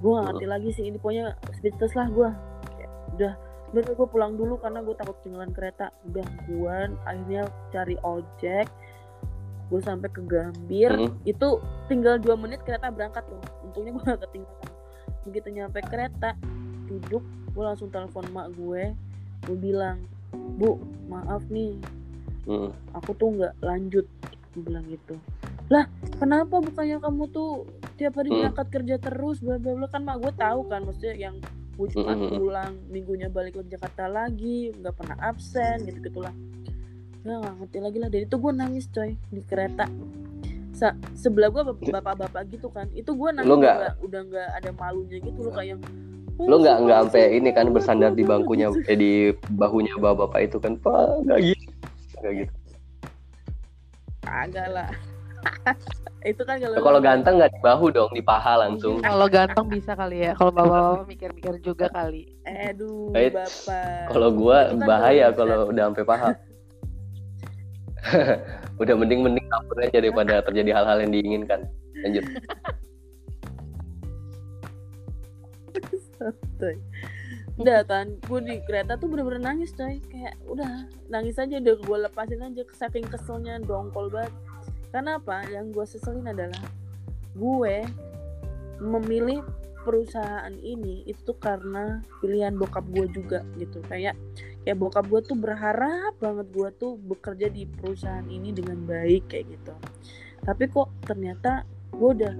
[0.02, 0.84] gue nggak ngerti lagi sih.
[0.90, 2.30] Ini pokoknya speechless lah gue
[3.16, 3.34] udah
[3.72, 5.94] udah gue pulang dulu karena gue takut ketinggalan kereta.
[6.10, 6.76] Udah gue
[7.06, 8.68] akhirnya cari ojek
[9.66, 11.12] gue sampai ke Gambir Mm.
[11.24, 11.48] itu
[11.86, 14.72] tinggal dua menit kereta berangkat tuh untungnya gue gak ketinggalan
[15.24, 16.30] begitu nyampe kereta
[16.86, 18.94] duduk gue langsung telepon mak gue
[19.44, 19.98] gue bilang
[20.56, 21.78] bu maaf nih
[22.46, 22.70] Mm.
[22.94, 24.06] aku tuh nggak lanjut
[24.54, 25.18] gue bilang gitu
[25.66, 28.38] lah kenapa bukannya kamu tuh tiap hari Hmm.
[28.46, 31.36] berangkat kerja terus bla bla bla kan mak gue tahu kan maksudnya yang
[31.74, 32.38] gue cuma Hmm, hmm, hmm.
[32.38, 36.30] pulang minggunya balik ke Jakarta lagi nggak pernah absen gitu gitulah
[37.26, 39.90] ya nggak ngerti lagi lah dari itu gue nangis coy di kereta
[40.72, 44.70] Sa- sebelah gue bapak-bapak gitu kan itu gue nangis Lu nggak- udah udah nggak ada
[44.72, 45.80] malunya gitu loh kayak
[46.36, 48.86] "Oh, Lu nggak nggak sampai ini kan bersandar di sumpah," bangkunya gitu.
[48.86, 49.12] eh di
[49.50, 50.76] bahunya bapak-bapak itu kan.
[50.78, 51.66] Pak, nggak gitu.
[52.20, 52.54] Nggak gitu.
[54.22, 54.90] Kagak lah.
[56.26, 58.98] itu kan kalau Kalau ganteng nggak di bahu dong, di paha langsung.
[59.00, 60.32] Kalau ganteng bisa kali ya.
[60.36, 62.28] Kalau bapak-bapak mikir-mikir juga kali.
[62.44, 64.12] Aduh, Eh, bapak.
[64.12, 66.30] Kalau gua Itu kan bahaya kalau kalau udah sampai paha.
[68.82, 71.60] udah mending mending kabur aja daripada terjadi hal-hal yang diinginkan.
[72.06, 72.26] Lanjut.
[77.56, 81.98] Udah kan, gue di kereta tuh bener-bener nangis coy Kayak udah nangis aja udah gue
[82.08, 84.36] lepasin aja Saking keselnya dongkol banget
[84.92, 85.48] Karena apa?
[85.48, 86.60] Yang gue seselin adalah
[87.32, 87.88] Gue
[88.84, 89.40] memilih
[89.86, 93.86] perusahaan ini itu karena pilihan bokap gue juga gitu.
[93.86, 94.18] Kayak
[94.66, 99.46] kayak bokap gue tuh berharap banget gue tuh bekerja di perusahaan ini dengan baik kayak
[99.54, 99.74] gitu.
[100.42, 101.62] Tapi kok ternyata
[101.94, 102.36] gue udah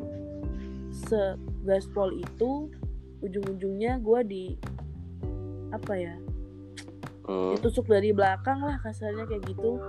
[1.06, 2.74] segaspol itu
[3.22, 4.44] ujung-ujungnya gue di
[5.70, 6.16] apa ya
[7.26, 7.58] Hmm.
[7.58, 9.82] ditusuk dari belakang lah kasarnya kayak gitu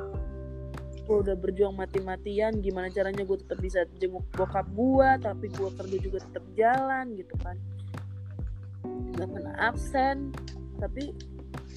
[1.07, 5.97] gue udah berjuang mati-matian gimana caranya gue tetap bisa jenguk bokap gue tapi gue kerja
[6.03, 7.57] juga tetap jalan gitu kan.
[9.15, 10.35] Nggak pernah absen
[10.83, 11.15] tapi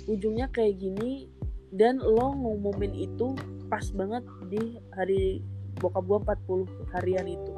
[0.09, 1.29] ujungnya kayak gini
[1.69, 3.37] dan lo ngumumin itu
[3.69, 5.45] pas banget di hari
[5.77, 6.19] bokap gue
[6.57, 7.53] 40 harian itu.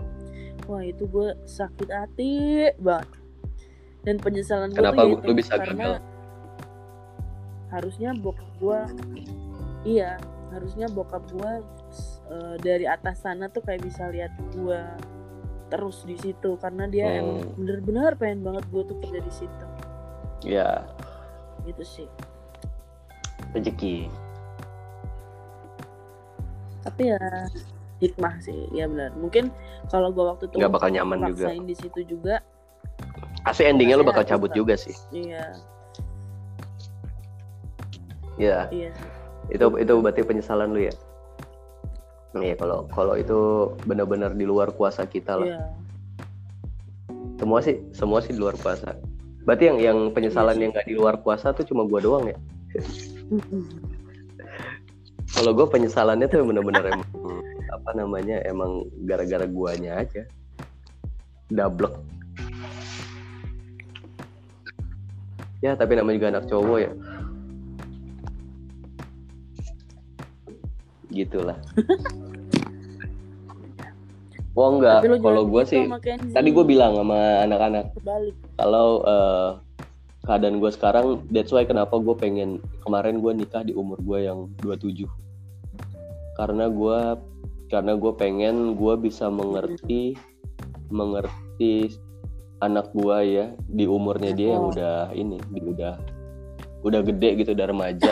[0.67, 2.31] Wah itu gue sakit hati
[2.83, 3.07] banget.
[4.03, 6.03] Dan penyesalan gue Kenapa lu yaitu bisa gagal?
[7.71, 8.79] harusnya bokap gue
[9.87, 10.19] iya
[10.51, 11.53] harusnya bokap gue
[12.59, 14.79] dari atas sana tuh kayak bisa lihat gue
[15.67, 17.17] terus di situ karena dia Hmm.
[17.17, 19.65] emang bener-bener pengen banget gue tuh kerja di situ
[20.41, 20.83] Ya,
[21.63, 22.07] gitu sih
[23.51, 24.09] rezeki.
[26.81, 27.21] tapi ya
[27.99, 29.53] hikmah sih ya benar mungkin
[29.87, 31.53] kalau gue waktu itu Nggak bakal nyaman juga.
[31.53, 32.41] di situ juga
[33.41, 34.95] Pasti endingnya Pasti bakal harus cabut juga sih.
[35.11, 35.45] iya
[38.35, 39.10] Ya, iya sih
[39.51, 40.93] itu itu berarti penyesalan lu ya.
[42.31, 45.47] Iya kalau kalau itu benar-benar di luar kuasa kita lah.
[45.51, 45.61] Iya.
[47.35, 48.95] Semua sih semua sih di luar kuasa.
[49.43, 52.37] Berarti yang yang penyesalan Iya yang nggak di luar kuasa tuh cuma gua doang ya.
[55.35, 57.11] Kalau gua penyesalannya tuh benar-benar emang
[57.71, 60.23] apa namanya emang gara-gara guanya aja.
[61.51, 61.91] Double.
[65.59, 66.91] Ya tapi namanya juga anak cowok ya.
[71.11, 71.59] Gitulah.
[74.51, 75.83] Wah enggak, Tapi lu kalau gua gitu sih
[76.35, 77.95] tadi gue bilang sama anak-anak
[78.59, 79.49] kalau eh,
[80.27, 84.51] keadaan gue sekarang that's why kenapa gue pengen kemarin gue nikah di umur gue yang
[84.59, 85.07] 27
[86.35, 86.99] karena gue
[87.71, 90.19] karena gue pengen gue bisa mengerti
[90.91, 91.95] mengerti
[92.59, 94.71] anak gue ya di umurnya dia yang Oh.
[94.75, 95.95] udah ini udah
[96.83, 98.11] udah gede gitu udah remaja.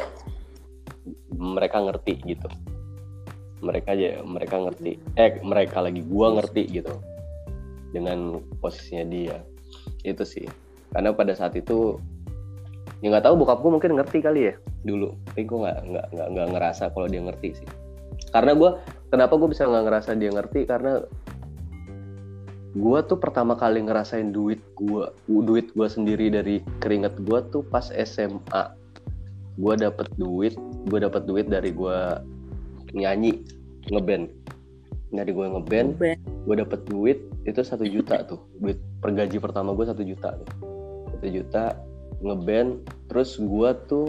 [1.35, 2.47] Mereka ngerti gitu
[3.59, 4.99] mereka aja mereka ngerti.
[5.19, 6.93] Eh mereka lagi gua ngerti gitu.
[7.91, 9.37] Dengan posisinya dia.
[10.03, 10.45] Itu sih.
[10.93, 11.99] Karena pada saat itu
[12.99, 15.13] ya nggak tahu bokap gue mungkin ngerti kali ya dulu.
[15.29, 17.69] Tapi gue nggak nggak nggak ngerasa kalau dia ngerti sih.
[18.33, 18.69] Karena gue
[19.13, 20.59] kenapa gue bisa nggak ngerasa dia ngerti?
[20.65, 20.93] Karena
[22.77, 27.89] gue tuh pertama kali ngerasain duit gue duit gue sendiri dari keringet gue tuh pas
[27.89, 28.63] SMA
[29.57, 30.53] gue dapet duit
[30.85, 31.99] gue dapet duit dari gue
[32.93, 33.43] nyanyi
[33.89, 34.29] ngeband.
[35.09, 35.89] Dari gue ngeband
[36.45, 38.41] gue dapet duit itu satu juta tuh.
[38.61, 40.49] Duit per gaji pertama gue satu juta tuh
[41.19, 41.75] satu juta
[42.23, 44.07] ngeband terus gue tuh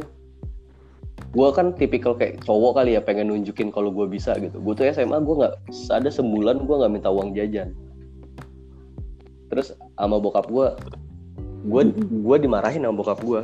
[1.30, 4.60] gue kan tipikal kayak cowok kali ya pengen nunjukin kalau gue bisa gitu.
[4.60, 5.54] Gue tuh SMA gue nggak
[5.90, 7.72] ada sebulan gue nggak minta uang jajan.
[9.50, 10.68] Terus sama bokap gue
[11.60, 13.42] gue gue dimarahin sama bokap gue.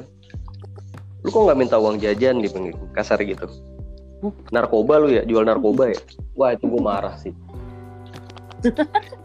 [1.25, 2.49] Lu kok nggak minta uang jajan di
[2.95, 3.49] kasar gitu
[4.51, 5.23] narkoba lu ya?
[5.25, 5.99] Jual narkoba ya?
[6.37, 7.33] Wah itu gue marah sih.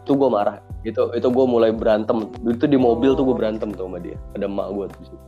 [0.04, 0.60] Itu gue marah.
[0.84, 2.30] Itu itu gue mulai berantem.
[2.46, 4.16] Itu di mobil tuh gue berantem tuh sama dia.
[4.36, 5.26] Ada emak gue tuh situ.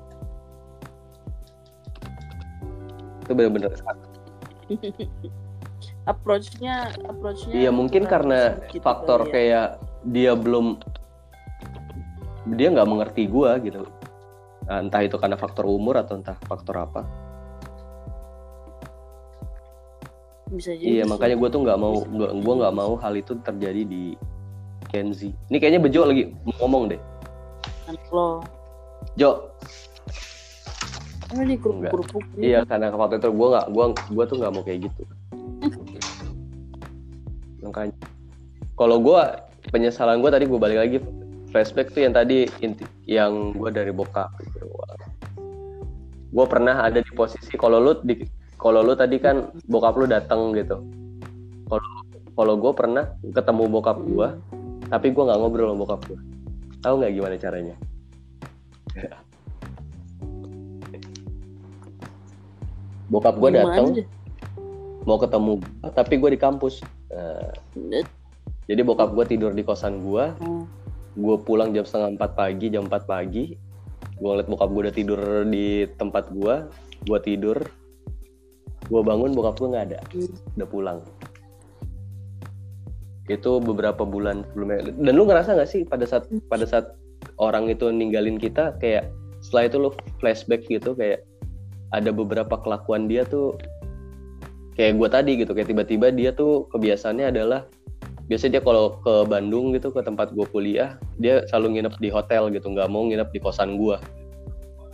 [3.24, 3.72] itu bener-bener
[6.12, 9.33] approach-nya approach-nya iya mungkin karena gitu faktor ya.
[9.33, 9.68] kayak
[10.12, 10.77] dia belum
[12.61, 13.88] dia nggak mengerti gue gitu.
[14.68, 17.09] Nah, entah itu karena faktor umur atau entah faktor apa
[20.55, 24.14] bisa jadi iya makanya gue tuh nggak mau gue nggak mau hal itu terjadi di
[24.95, 26.31] Kenzi ini kayaknya Bejo lagi
[26.62, 27.01] ngomong deh.
[28.14, 28.40] Lo.
[29.19, 29.51] Jo.
[31.35, 34.62] Oh, ini kerupuk kerupuk Iya karena waktu itu gue nggak gua gua tuh nggak mau
[34.62, 35.03] kayak gitu.
[37.64, 37.97] Makanya.
[38.75, 39.21] Kalau gue
[39.71, 40.99] penyesalan gue tadi gue balik lagi
[41.51, 44.67] flashback tuh yang tadi inti yang gue dari bokap gitu.
[46.35, 48.19] Gue pernah ada di posisi kalau lu di
[48.64, 50.81] kalau lu tadi kan bokap lu datang gitu.
[51.68, 51.85] Kalau
[52.33, 54.40] kalau gue pernah ketemu bokap gue,
[54.88, 56.16] tapi gue nggak ngobrol sama bokap gue.
[56.81, 57.77] Tahu nggak gimana caranya?
[63.12, 63.92] bokap gue datang
[65.05, 66.81] mau ketemu gua, tapi gue di kampus.
[67.12, 67.53] Nah,
[68.64, 70.64] jadi bokap gue tidur di kosan gue Oh,
[71.12, 73.53] gue pulang jam setengah empat pagi jam 4 pagi.
[74.16, 76.64] Gue ngeliat bokap gue udah tidur di tempat gue
[77.05, 77.61] gue tidur
[78.88, 79.99] gue bangun bokap gue nggak ada.
[80.12, 80.33] Hmm.
[80.61, 80.99] udah pulang.
[83.31, 84.92] Itu beberapa bulan sebelumnya.
[84.92, 86.92] Dan lu ngerasa nggak sih pada saat pada saat
[87.40, 89.09] orang itu ninggalin kita kayak
[89.40, 91.25] setelah itu lu flashback gitu kayak
[91.92, 93.57] ada beberapa kelakuan dia tuh
[94.75, 97.68] kayak gue tadi gitu kayak tiba-tiba dia tuh kebiasaannya adalah
[98.27, 102.49] biasanya dia kalau ke Bandung gitu ke tempat gue kuliah dia selalu nginep di hotel
[102.51, 104.01] gitu nggak mau nginep di kosan gue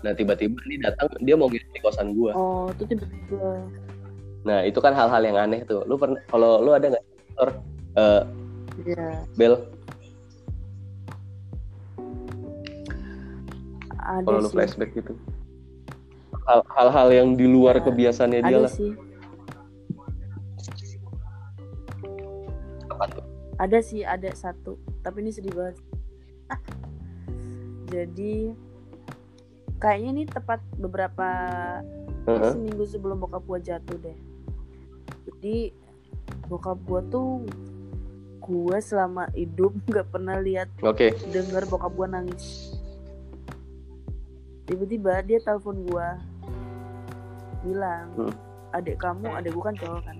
[0.00, 3.64] nah tiba-tiba ini datang dia mau nginep di kosan gue oh itu tiba-tiba.
[4.40, 5.84] Nah itu kan hal-hal yang aneh tuh.
[5.84, 7.04] Lu pernah kalau lu ada nggak
[7.36, 7.50] Tor,
[7.92, 8.22] eh,
[8.88, 9.54] ya Bel?
[14.00, 15.12] Ada kalau lu flashback gitu.
[16.48, 18.72] Hal- hal-hal yang di luar Ya, kebiasaannya dia ada lah.
[18.72, 18.90] sih.
[22.88, 23.24] Apa tuh?
[23.60, 24.80] Ada sih ada satu.
[25.04, 25.76] Tapi ini sedih banget.
[26.48, 26.58] Ah.
[27.86, 28.50] jadi
[29.80, 31.28] kayaknya ini tepat beberapa
[32.28, 32.52] Heeh.
[32.52, 34.18] seminggu sebelum bokap gua jatuh deh.
[35.26, 35.72] Jadi
[36.46, 37.48] bokap gua tuh
[38.38, 41.16] gua selama hidup nggak pernah lihat oke.
[41.32, 42.76] dengar bokap gua nangis.
[44.68, 46.20] Tiba-tiba dia telepon gua
[47.60, 48.32] bilang Hmm.
[48.70, 50.16] adik kamu adik gua kan cowok kan?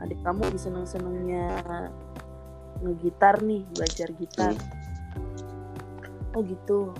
[0.00, 1.44] Adik kamu lagi seneng senengnya
[2.80, 4.54] ngegitar nih belajar gitar.
[6.32, 6.96] Oh gitu.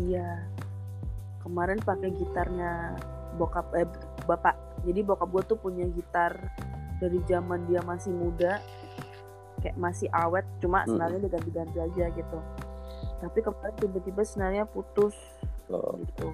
[0.00, 0.48] Iya
[1.40, 2.96] kemarin pakai gitarnya
[3.36, 3.88] bokap eh
[4.24, 4.56] bapak.
[4.84, 6.36] Jadi bokap gua tuh punya gitar
[7.00, 8.60] dari zaman dia masih muda
[9.60, 10.96] kayak masih awet cuma Hmm.
[10.96, 12.38] senarnya udah ganti-ganti aja gitu.
[13.20, 15.12] Tapi kemarin tiba-tiba senarnya putus
[15.70, 15.94] Oh.
[16.02, 16.32] gitu.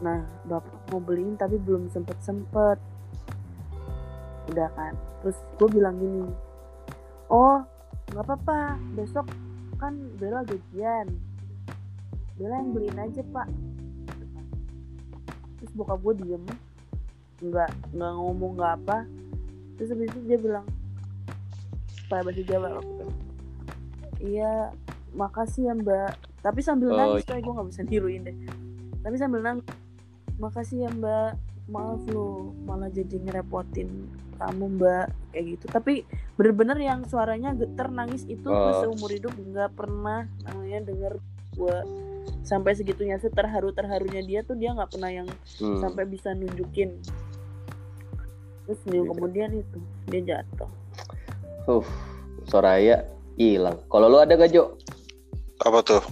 [0.00, 2.78] Nah bapak mau beliin tapi belum sempet sempet
[4.48, 4.94] udah kan?
[5.20, 6.24] Terus gue bilang gini
[7.30, 7.62] oh
[8.10, 9.26] nggak apa-apa besok
[9.78, 11.06] kan Bella gajian
[12.40, 13.48] Bella yang beliin aja pak.
[15.60, 16.44] Terus bokap gue diem.
[17.40, 18.98] Nggak nggak ngomong nggak apa.
[19.76, 20.64] Terus habis itu dia bilang
[22.08, 23.06] pakai bahasa Jawa waktu
[24.20, 24.74] iya
[25.12, 26.12] makasih ya mbak.
[26.40, 28.36] Tapi sambil Oh, nangis kayak gue nggak bisa niruin deh.
[29.00, 29.64] Tapi sambil nangis
[30.36, 31.36] makasih ya mbak.
[31.70, 33.88] Maaf lo malah jadi ngerepotin
[34.36, 35.06] kamu mbak.
[35.32, 35.64] Kayak gitu.
[35.70, 35.94] Tapi
[36.34, 38.80] bener-bener yang suaranya geter nangis itu Oh.
[38.80, 41.12] seumur hidup nggak pernah namanya denger
[41.56, 41.76] gue
[42.42, 45.28] sampai segitunya seterharu terharunya dia tuh dia nggak pernah yang
[45.58, 45.78] Hmm.
[45.78, 46.98] sampai bisa nunjukin
[48.64, 49.02] terus Gitu.
[49.06, 50.70] kemudian itu dia jatuh
[51.68, 51.84] Uh,
[52.48, 53.04] Soraya
[53.36, 53.78] hilang.
[53.86, 54.74] Kalau lu ada gak Jo?
[55.60, 56.02] Apa tuh?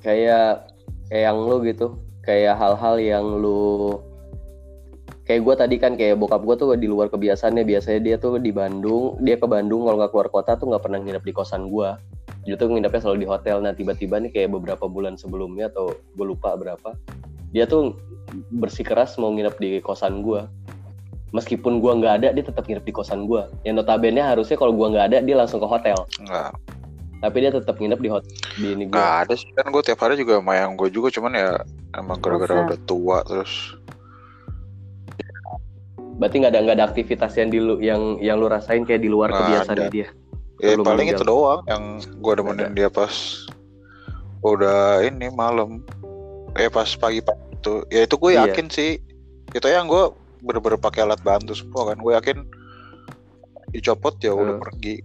[0.00, 0.70] Kayak
[1.08, 3.98] kayak yang lu gitu, kayak hal-hal yang lu
[5.24, 8.50] kayak gue tadi kan kayak bokap gue tuh di luar kebiasaannya biasanya dia tuh di
[8.50, 11.86] Bandung dia ke Bandung kalau nggak keluar kota tuh nggak pernah nginep di kosan gue
[12.48, 13.56] dia tuh nginepnya selalu di hotel.
[13.60, 16.96] Nah tiba-tiba nih kayak beberapa bulan sebelumnya atau gue lupa berapa
[17.50, 17.98] dia tuh
[18.62, 20.46] bersikeras mau nginep di kosan gue
[21.34, 24.86] meskipun gue nggak ada dia tetap nginep di kosan gue yang notabene harusnya kalau gue
[24.86, 25.98] nggak ada dia langsung ke hotel.
[26.22, 26.54] Enggak,
[27.22, 29.50] tapi dia tetap nginep di hotel di ini gue enggak ada sih.
[29.54, 31.50] Kan gue tiap hari juga sama yang gue juga cuman ya
[31.98, 33.74] emang gara-gara udah tua terus
[36.20, 39.08] berarti nggak ada nggak ada aktivitas yang di lu yang yang lu rasain kayak di
[39.08, 39.88] luar Nggak kebiasaan ada.
[39.88, 40.08] dia
[40.60, 41.18] ya Belum paling meninggal.
[41.18, 43.12] itu doang yang gue demenin dia pas
[44.40, 45.80] udah ini malam.
[46.54, 47.74] Eh pas pagi-pagi itu.
[47.88, 48.46] Ya itu gue Iya.
[48.46, 49.00] yakin sih.
[49.50, 51.96] Itu yang gue bener-bener pakai alat bantu semua kan.
[51.96, 52.44] Gue yakin
[53.70, 54.62] dicopot ya udah Hmm.
[54.62, 55.00] pergi.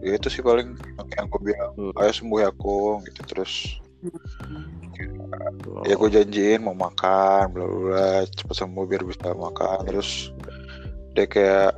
[0.00, 0.74] Ya itu sih paling
[1.12, 1.72] yang gue bilang.
[1.74, 1.92] Hmm.
[1.96, 3.52] ayo sembuh ya kong gitu terus.
[5.82, 9.82] Ya gue janjiin mau makan bla bla cepet sembuh biar bisa makan.
[9.84, 10.30] Terus
[11.12, 11.72] dia kayak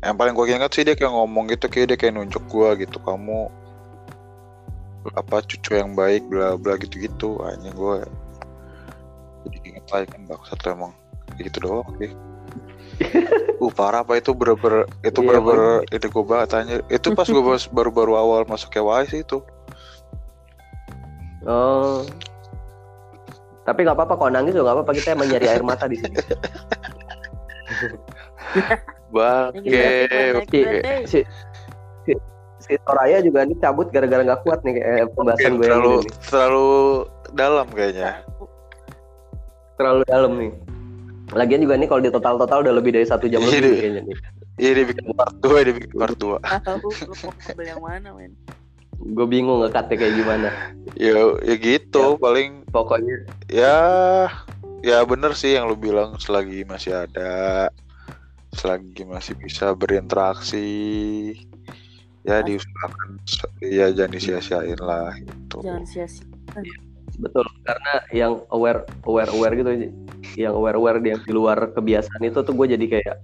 [0.00, 2.96] yang paling gue ingat sih dia kayak ngomong gitu kayak dia kayak nunjuk gue gitu
[3.04, 3.52] kamu
[5.12, 8.04] apa cucu yang baik bla bla gitu gitu anjing gue
[9.48, 10.92] jadi inget lagi kan bangsat emang.
[11.32, 12.12] Kayak gitu doang sih
[13.64, 17.40] uh parah apa itu bener-bener itu bener-bener itu gue banget anjir itu pas gue
[17.76, 19.40] baru-baru awal masuk KYC itu.
[21.48, 22.04] Oh.
[23.64, 24.92] Tapi nggak apa-apa kalau nangis juga nggak apa-apa.
[25.00, 26.16] Kita emang nyari air mata di sini.
[29.10, 29.90] bangke
[30.48, 30.58] Si,
[31.06, 31.20] si,
[32.06, 32.12] si,
[32.62, 36.10] si Soraya juga ini cabut gara-gara nggak kuat nih kayak pembahasan gue yang terlalu ini
[36.26, 36.70] terlalu
[37.34, 38.10] dalam kayaknya
[39.80, 40.52] terlalu dalam nih.
[41.30, 43.76] Lagian juga nih kalau di total-total udah lebih dari satu jam Iya, lebih deh.
[43.80, 44.16] kayaknya nih.
[44.60, 48.08] Iya dia bikin part 2, dia bikin part 2 tahu lu mau ngambil yang mana
[48.12, 48.32] men
[49.00, 50.48] Gue bingung ngekatnya kayak gimana.
[51.00, 53.76] Ya ya gitu paling Pokoknya ya
[54.84, 57.72] ya bener sih yang lu bilang selagi masih ada
[58.54, 60.66] selagi masih bisa berinteraksi
[62.26, 63.16] ya diusahakan
[63.64, 65.64] ya jangan disia-siain lah gitu.
[65.64, 66.26] jangan sia-sia
[67.20, 69.70] betul karena yang aware aware aware gitu
[70.36, 73.16] yang aware aware yang di luar kebiasaan itu tuh gue jadi kayak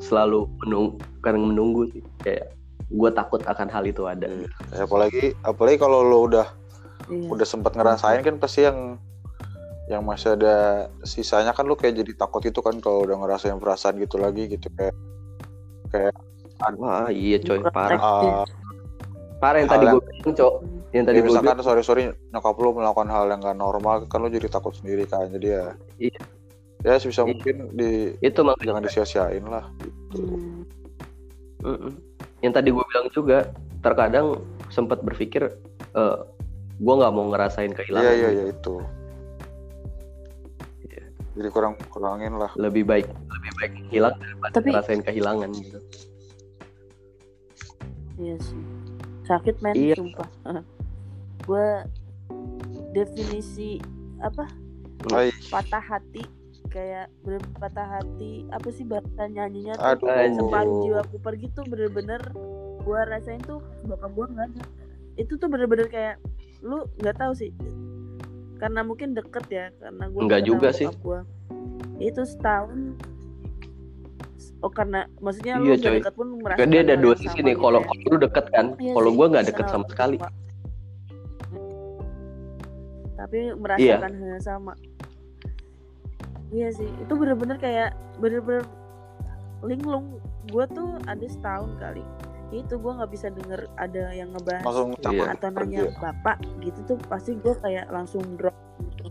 [0.00, 2.52] selalu menunggu kadang menunggu sih kayak
[2.92, 6.48] gue takut akan hal itu ada Ya, apalagi apalagi kalau lu udah
[7.08, 7.28] iya.
[7.28, 9.00] udah sempat ngerasain kan pasti yang
[9.90, 13.98] yang masih ada sisanya kan lu kayak jadi takut itu kan kalau udah ngerasain perasaan
[13.98, 14.94] gitu lagi gitu kayak
[16.78, 18.44] wah iya coy parah ah,
[19.42, 20.54] parah yang tadi gue bilang cok
[20.94, 24.06] yang tadi ya gue misalkan bilang sorry sorry nyokap lu melakukan hal yang gak normal
[24.06, 25.66] kan lu jadi takut sendiri kan jadi ya
[25.98, 26.20] Iya.
[26.82, 27.34] ya sebisa Iya.
[27.34, 27.90] mungkin di
[28.22, 29.64] itu makanya jangan disia-siain lah
[30.14, 30.62] Hmm.
[31.62, 31.92] Mm-mm.
[32.42, 33.38] yang tadi gue bilang juga
[33.82, 35.50] terkadang sempat berpikir
[35.94, 36.16] eh
[36.78, 38.82] gue nggak mau ngerasain kehilangan iya iya iya itu.
[41.32, 42.52] Jadi kurang kurangin lah.
[42.54, 45.78] Lebih baik lebih baik hilang daripada Tapi- ngerasain kehilangan gitu.
[48.20, 48.60] Iya sih.
[49.24, 49.94] Sakit men, Iya.
[49.96, 50.28] sumpah.
[51.48, 51.68] gue
[52.92, 53.80] definisi
[54.20, 54.46] apa?
[55.10, 56.22] Hai, patah hati
[56.70, 58.46] kayak bener patah hati.
[58.52, 60.06] Apa sih bahasa nyanyinya tuh?
[60.06, 60.08] Aduh.
[60.08, 60.38] Anjir.
[60.38, 62.22] separuh jiwaku pergi tuh bener-bener.
[62.82, 64.62] Gue rasain tuh bokap gue nggak ada.
[65.18, 66.16] Itu tuh bener-bener kayak
[66.62, 67.50] lu nggak tahu sih
[68.62, 70.86] karena mungkin deket ya karena gue Nggak juga sih.
[71.02, 71.26] gua.
[71.98, 72.94] itu setahun
[74.62, 75.98] oh karena maksudnya Iya, lu coy.
[75.98, 79.10] deket pun merasa dia ada dua sisi nih kalau kalau lu deket kan Iya kalau
[79.10, 80.30] gue nggak deket sama sekali tua.
[83.22, 84.72] Tapi merasakan hal yang sama.
[86.50, 88.66] Iya sih, itu bener-bener kayak bener-bener
[89.62, 90.18] linglung
[90.50, 92.02] gue tuh ada setahun kali
[92.52, 95.24] itu gue nggak bisa denger ada yang ngebahas langsung Iya.
[95.32, 95.76] atau pergi.
[95.80, 98.52] nanya bapak gitu tuh pasti gue kayak langsung drop
[98.92, 99.08] gitu.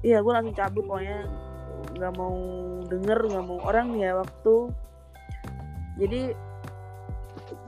[0.00, 1.28] iya gue langsung cabut pokoknya
[1.96, 2.36] nggak mau
[2.88, 4.54] denger nggak mau orang ya waktu
[6.00, 6.20] jadi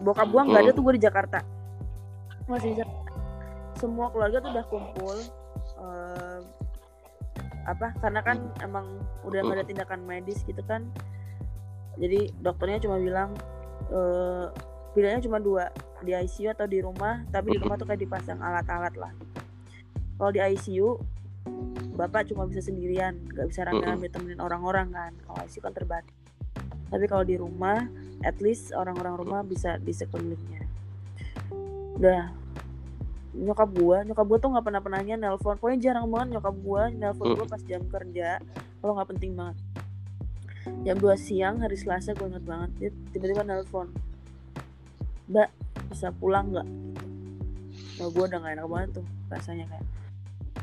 [0.01, 1.39] bokap gue nggak ada tuh gue di Jakarta
[2.49, 3.12] masih di Jakarta.
[3.76, 5.16] semua keluarga tuh udah kumpul
[5.84, 6.41] eh,
[7.68, 8.89] apa karena kan emang
[9.28, 10.89] udah nggak ada tindakan medis gitu kan
[12.01, 13.36] jadi dokternya cuma bilang
[13.93, 14.49] eh,
[14.93, 15.70] pilihannya cuma dua
[16.03, 19.12] di ICU atau di rumah tapi di rumah tuh kayak dipasang alat-alat lah.
[20.18, 20.99] Kalau di ICU
[21.99, 26.14] bapak cuma bisa sendirian nggak bisa rame-rame temenin orang-orang kan kalau ICU kan terbatas.
[26.89, 27.84] Tapi kalau di rumah
[28.24, 30.64] at least orang-orang rumah bisa di sekelilingnya.
[31.99, 32.30] Udah
[33.39, 37.39] nyokap gua nyokap gua tuh nggak pernah pernahnya nelpon pokoknya jarang banget nyokap gua nelpon
[37.39, 38.43] gua pas jam kerja
[38.82, 39.59] kalau nggak penting banget.
[40.84, 43.89] Jam 2 siang hari Selasa gue inget banget dia tiba-tiba nelpon
[45.28, 45.48] mbak
[45.88, 47.04] bisa pulang nggak gitu.
[47.98, 49.86] nah, gue udah gak enak banget tuh rasanya kayak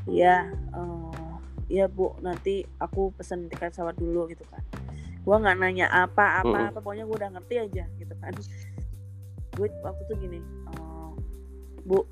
[0.05, 0.35] iya
[0.71, 1.33] eh,
[1.67, 4.61] iya bu nanti aku pesen tiket pesawat dulu gitu kan
[5.21, 6.67] gue nggak nanya apa apa Mm.
[6.69, 8.33] apa pokoknya gue udah ngerti aja gitu kan
[9.55, 10.39] gue waktu itu gini
[10.69, 11.09] eh,
[11.83, 12.05] bu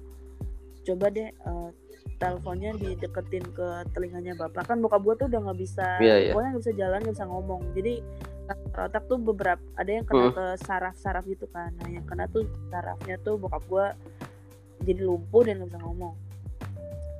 [0.83, 1.69] coba deh eh,
[2.17, 6.31] teleponnya dideketin ke telinganya bapak kan bokap gue tuh udah nggak bisa Iya, iya.
[6.31, 7.93] pokoknya nggak bisa jalan nggak bisa ngomong jadi
[8.73, 10.33] otak tuh beberapa ada yang kena Hmm.
[10.33, 13.85] ke saraf-saraf gitu kan nah yang kena tuh sarafnya tuh bokap gue
[14.83, 16.13] jadi lumpuh dan nggak bisa ngomong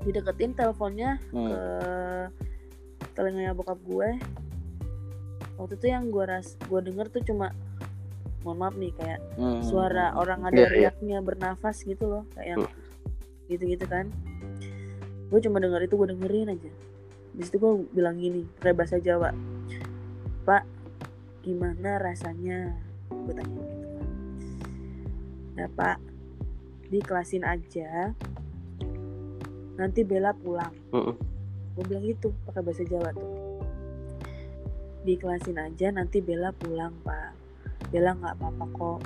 [0.04, 1.48] dideketin teleponnya Hmm.
[1.48, 1.60] ke
[3.14, 4.10] telinganya bokap gue
[5.56, 7.54] waktu itu yang gue ras gue denger tuh cuma
[8.44, 9.64] mohon maaf nih kayak Hmm.
[9.64, 10.76] suara orang ada Iya, iya.
[10.92, 12.76] riaknya bernafas gitu loh kayak yang Hmm.
[13.48, 14.12] gitu-gitu kan
[15.30, 16.72] gue cuma denger itu gue dengerin aja
[17.34, 19.32] di situ gue bilang gini pakai bahasa Jawa
[20.44, 20.64] Pak
[21.44, 22.72] gimana rasanya?
[23.12, 24.10] Gue tanya gitu kan.
[25.60, 25.98] Nah Pak
[26.88, 28.16] dikelasin aja.
[29.76, 30.74] Nanti Bella pulang.
[30.96, 31.16] Mm-mm.
[31.74, 33.60] gue bilang gitu pakai bahasa Jawa tuh.
[35.04, 37.32] Dikelasin aja nanti Bella pulang Pak.
[37.92, 39.02] Bella nggak apa-apa kok.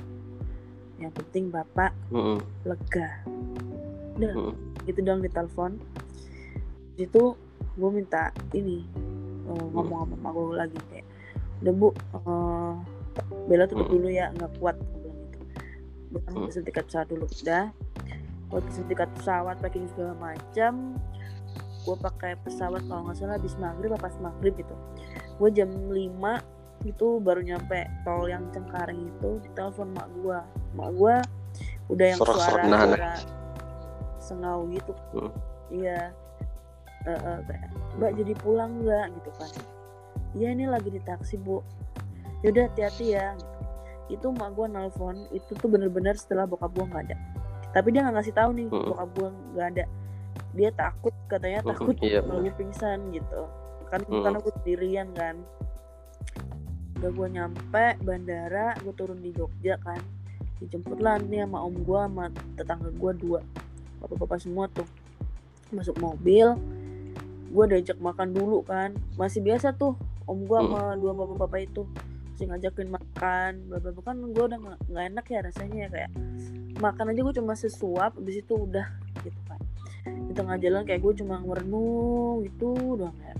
[1.02, 2.38] Yang penting Bapak Mm-mm.
[2.62, 3.08] lega.
[4.20, 4.54] Udah Mm-mm.
[4.86, 5.80] gitu doang di telepon.
[6.94, 7.34] Di situ
[7.78, 8.84] gue minta ini
[9.48, 11.07] eh, ngomong sama gue lagi kayak
[11.58, 12.72] udah bu eh,
[13.44, 13.94] Bella tutup Hmm.
[13.94, 15.38] dulu ya nggak kuat gue bilang gitu
[16.08, 16.46] gue kan Hmm.
[16.46, 17.64] pesen tiket pesawat dulu udah
[18.48, 20.72] gue pesen tiket pesawat packing segala macam
[21.80, 24.74] gue pakai pesawat kalau nggak salah habis maghrib apa pas maghrib gitu
[25.36, 25.96] gue jam 5
[26.84, 30.38] itu baru nyampe tol yang Cengkareng itu ditelepon mak gue
[30.72, 31.14] mak gue
[31.88, 32.46] udah yang Serak-serak.
[32.46, 32.86] suara Nah, nah.
[32.88, 33.12] suara
[34.20, 35.32] sengau gitu Hmm.
[35.70, 36.12] iya
[37.00, 39.50] Eh, eh, kayak mbak jadi pulang nggak gitu kan
[40.36, 41.62] iya ini lagi di taksi bu.
[42.44, 43.34] Yaudah hati-hati ya.
[43.34, 43.46] Gitu.
[44.08, 47.16] itu mak gue nelfon itu tuh bener-bener setelah bokap gue nggak ada.
[47.76, 48.88] Tapi dia nggak ngasih tahu nih Mm-mm.
[48.88, 49.84] bokap gue nggak ada.
[50.56, 52.20] Dia takut katanya Mm-mm, takut iya,
[52.56, 53.40] pingsan gitu.
[53.92, 54.24] Kan Mm-mm.
[54.24, 55.36] karena gue sendirian kan.
[56.96, 60.00] Udah gue nyampe bandara gue turun di Jogja kan.
[60.56, 63.40] Dijemput lah nih sama om gue sama tetangga gue dua.
[64.00, 64.88] Bapak-bapak semua tuh.
[65.68, 66.48] Masuk mobil
[67.48, 68.96] gue diajak makan dulu kan.
[69.20, 71.82] Masih biasa tuh om gue sama dua bapak-bapak itu
[72.28, 76.10] masih ngajakin makan bapak-bapak kan gue udah nggak enak ya rasanya ya kayak
[76.78, 78.86] makan aja gue cuma sesuap habis itu udah
[79.18, 79.58] gitu kan
[80.04, 83.34] di tengah jalan kayak gue cuma merenung gitu doang ya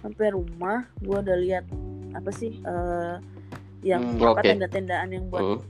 [0.00, 1.64] sampai rumah gue udah lihat
[2.12, 3.16] apa sih eh
[3.84, 4.48] yang Hmm, apa oke.
[4.48, 5.60] tenda-tendaan yang buat Mm.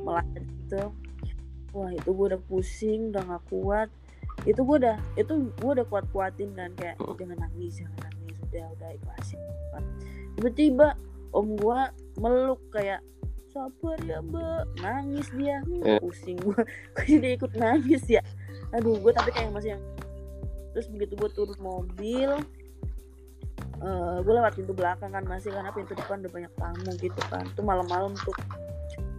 [0.00, 0.82] melayat gitu
[1.70, 3.88] wah itu gue udah pusing udah gak kuat
[4.42, 7.12] itu gue udah itu gue udah kuat kuatin kan kayak Hmm.
[7.14, 8.19] jangan nangis jangan nangis
[8.50, 9.40] udah udah ikhlasin
[10.40, 10.96] tiba-tiba
[11.30, 11.80] om gue
[12.18, 13.04] meluk kayak
[13.50, 14.62] sabar ya mbak.
[14.78, 15.60] Nangis dia.
[15.82, 15.98] Eh.
[15.98, 16.62] pusing gue
[16.96, 18.22] gue jadi ikut nangis ya?
[18.72, 19.82] Aduh gue tapi kayak masih yang
[20.70, 22.30] terus begitu gue turun mobil
[23.80, 27.44] eh gue lewat pintu belakang kan masih karena pintu depan udah banyak tamu gitu kan.
[27.44, 28.36] Itu malam-malam tuh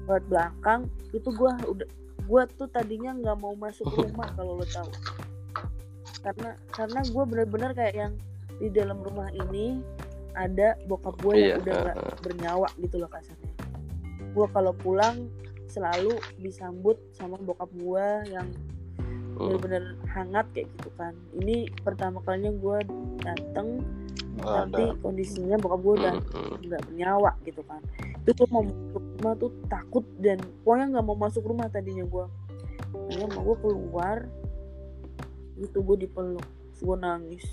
[0.07, 1.87] lewat belakang itu gue udah
[2.21, 4.89] gue tuh tadinya nggak mau masuk rumah kalau lo tahu.
[6.23, 8.13] Karena karena gue bener-bener kayak yang
[8.61, 9.81] di dalam rumah ini
[10.31, 13.51] ada bokap gue yang Iya, udah nggak bernyawa gitu loh kasarnya
[14.31, 15.27] gue kalau pulang
[15.65, 18.47] selalu disambut sama bokap gue yang
[19.31, 19.57] Mm.
[19.57, 22.77] bener-bener hangat kayak gitu kan ini pertama kalinya gue
[23.17, 23.79] dateng
[24.37, 24.99] Nggak tapi ada.
[25.01, 26.55] kondisinya bokap gue udah Mm-mm.
[26.61, 27.81] nggak bernyawa gitu kan
[28.13, 32.25] itu tuh mau masuk rumah tuh takut dan pokoknya nggak mau masuk rumah tadinya gue
[33.07, 34.17] akhirnya mau gue keluar
[35.57, 36.45] itu gue dipeluk
[36.77, 37.45] gue nangis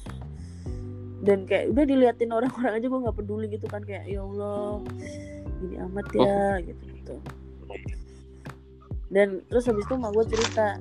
[1.18, 4.82] dan kayak udah diliatin orang-orang aja gue nggak peduli gitu kan kayak ya Allah
[5.58, 7.14] gini amat ya gitu gitu
[9.10, 10.78] dan terus habis itu mak gue cerita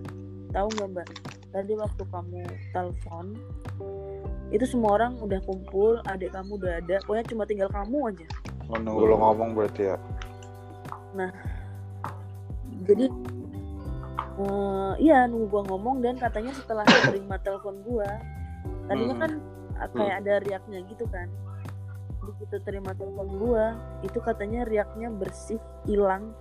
[0.54, 1.08] tahu nggak mbak
[1.50, 2.44] tadi waktu kamu
[2.76, 3.26] telepon
[4.54, 8.28] itu semua orang udah kumpul adik kamu udah ada pokoknya cuma tinggal kamu aja
[8.68, 9.98] Menunggu lo ngomong berarti ya.
[12.84, 13.08] jadi
[14.38, 18.08] eh, iya nunggu gua ngomong dan katanya setelah terima telepon gua
[18.88, 19.24] tadinya Hmm.
[19.24, 19.32] kan
[19.94, 21.28] kayak ada riaknya gitu kan
[22.20, 23.66] begitu terima telepon gua
[24.02, 26.36] itu katanya riaknya bersih hilang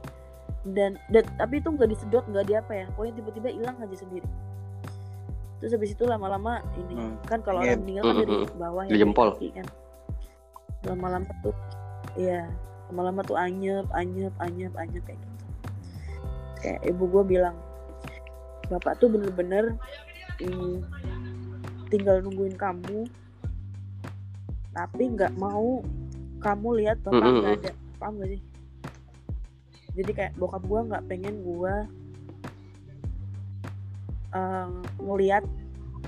[0.67, 4.27] dan, dan tapi itu nggak disedot nggak di apa ya pokoknya tiba-tiba hilang aja sendiri
[5.57, 7.17] terus habis itu lama-lama ini Hmm.
[7.25, 7.71] kan kalau Ingin.
[7.71, 8.59] orang meninggal kan dari Mm-mm.
[8.59, 9.29] bawah Di ya dari jempol.
[9.33, 9.67] kaki kan
[10.85, 11.55] lama-lama tuh
[12.15, 12.41] iya
[12.91, 15.45] lama-lama tuh anyep anyep anyep anyep kayak gitu
[16.57, 17.57] kayak ibu gue bilang
[18.67, 19.79] bapak tuh bener-bener
[20.41, 20.83] mm,
[21.89, 23.07] tinggal nungguin kamu
[24.77, 25.81] tapi nggak mau
[26.45, 27.73] kamu lihat bapak nggak ada.
[27.97, 28.43] Paham gak sih?
[29.97, 31.75] Jadi kayak bokap gue nggak pengen gue
[34.37, 34.69] eh,
[35.01, 35.45] ngeliat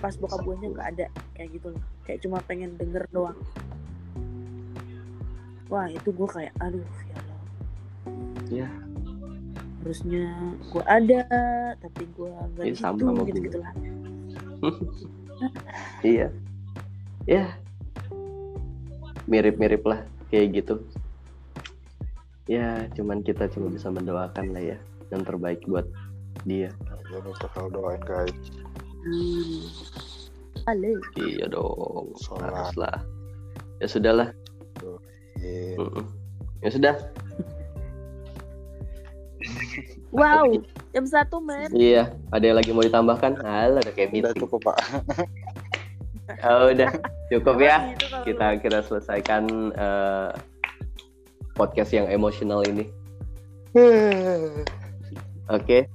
[0.05, 1.07] pas bokap gue nya nggak ada.
[1.33, 1.83] Kayak gitu loh.
[2.05, 3.39] Kayak cuma pengen denger doang.
[5.73, 7.41] Wah itu gue kayak aduh ya Allah.
[8.53, 8.69] Ya.
[9.79, 10.27] harusnya
[10.75, 11.23] gue ada
[11.79, 13.47] tapi gue nggak sama gitu gue.
[13.47, 13.73] gitulah
[16.03, 16.29] iya.
[17.31, 17.57] Ya
[19.29, 20.01] mirip-mirip lah
[20.33, 20.81] kayak gitu
[22.49, 24.79] ya cuman kita cuma bisa mendoakan lah ya
[25.13, 25.85] yang terbaik buat
[26.49, 26.73] dia
[27.09, 28.37] lupa selalu doain guys.
[29.05, 29.65] hmm.
[30.69, 31.01] Ale.
[31.17, 32.53] iya dong Sholat.
[32.53, 32.97] harus lah
[33.81, 34.29] ya sudahlah.
[35.79, 36.05] Mm-mm.
[36.65, 36.95] ya sudah
[40.11, 40.51] wow
[40.91, 44.61] jam satu men iya ada yang lagi mau ditambahkan hal ada kayak Udah meeting cukup
[44.73, 44.79] pak.
[46.45, 46.93] Oh, udah.
[47.33, 47.97] Cukup ya.
[48.25, 50.31] Kita kita selesaikan eh,
[51.57, 52.85] podcast yang emosional ini.
[55.57, 55.89] Oke.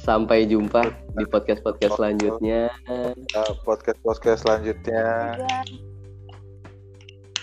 [0.00, 0.86] Sampai jumpa
[1.18, 2.72] di podcast podcast selanjutnya.
[3.66, 5.04] Podcast podcast selanjutnya.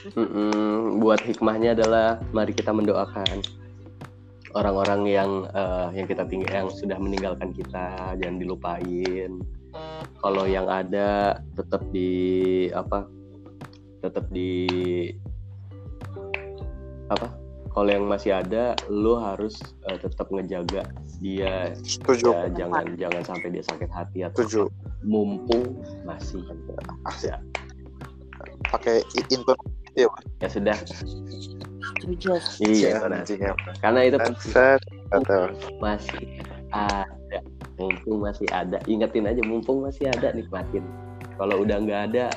[0.03, 3.39] Mm-mm, buat hikmahnya adalah mari kita mendoakan
[4.51, 8.17] orang-orang yang eh, yang kita tinggal yang sudah meninggalkan kita.
[8.17, 9.39] Jangan dilupain
[10.19, 12.09] kalau yang ada tetap di
[12.71, 13.07] apa
[13.99, 14.51] tetap di
[17.09, 17.27] apa
[17.73, 19.57] kalau yang masih ada lu harus
[19.89, 20.85] eh, tetap ngejaga
[21.19, 22.29] dia Setuju.
[22.31, 24.69] ya, jangan jangan sampai dia sakit hati atau Setuju.
[25.03, 26.39] mumpung masih
[27.03, 27.33] Asik.
[28.71, 29.55] Pakai i- intro
[29.95, 30.07] ya
[30.47, 30.77] sudah
[32.03, 32.33] Setuju.
[32.63, 33.51] iya Iya, ya.
[33.79, 34.51] karena itu penting.
[35.79, 36.23] Masih
[36.73, 37.05] ada
[37.83, 38.79] mumpung masih ada.
[38.87, 40.87] Ingetin aja mumpung masih ada nikmatin.
[41.35, 42.31] Kalau udah nggak ada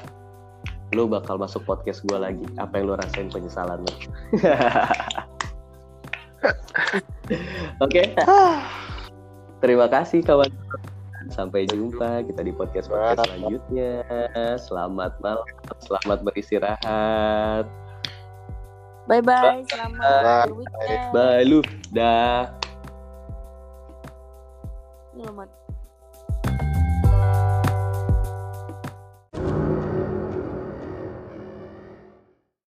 [0.94, 2.46] lu bakal masuk podcast gue lagi.
[2.58, 3.90] Apa yang lu rasain penyesalan lu?
[7.84, 8.14] Oke.
[9.58, 10.50] Terima kasih kawan.
[11.30, 12.22] Sampai jumpa.
[12.22, 14.06] Kita di podcast podcast selanjutnya.
[14.62, 15.42] Selamat malam
[15.82, 17.66] selamat beristirahat.
[19.06, 19.62] Bye bye.
[19.70, 21.14] selamat Bye.
[21.14, 21.62] bye lu.
[21.94, 22.65] Dah
[25.16, 25.48] Selamat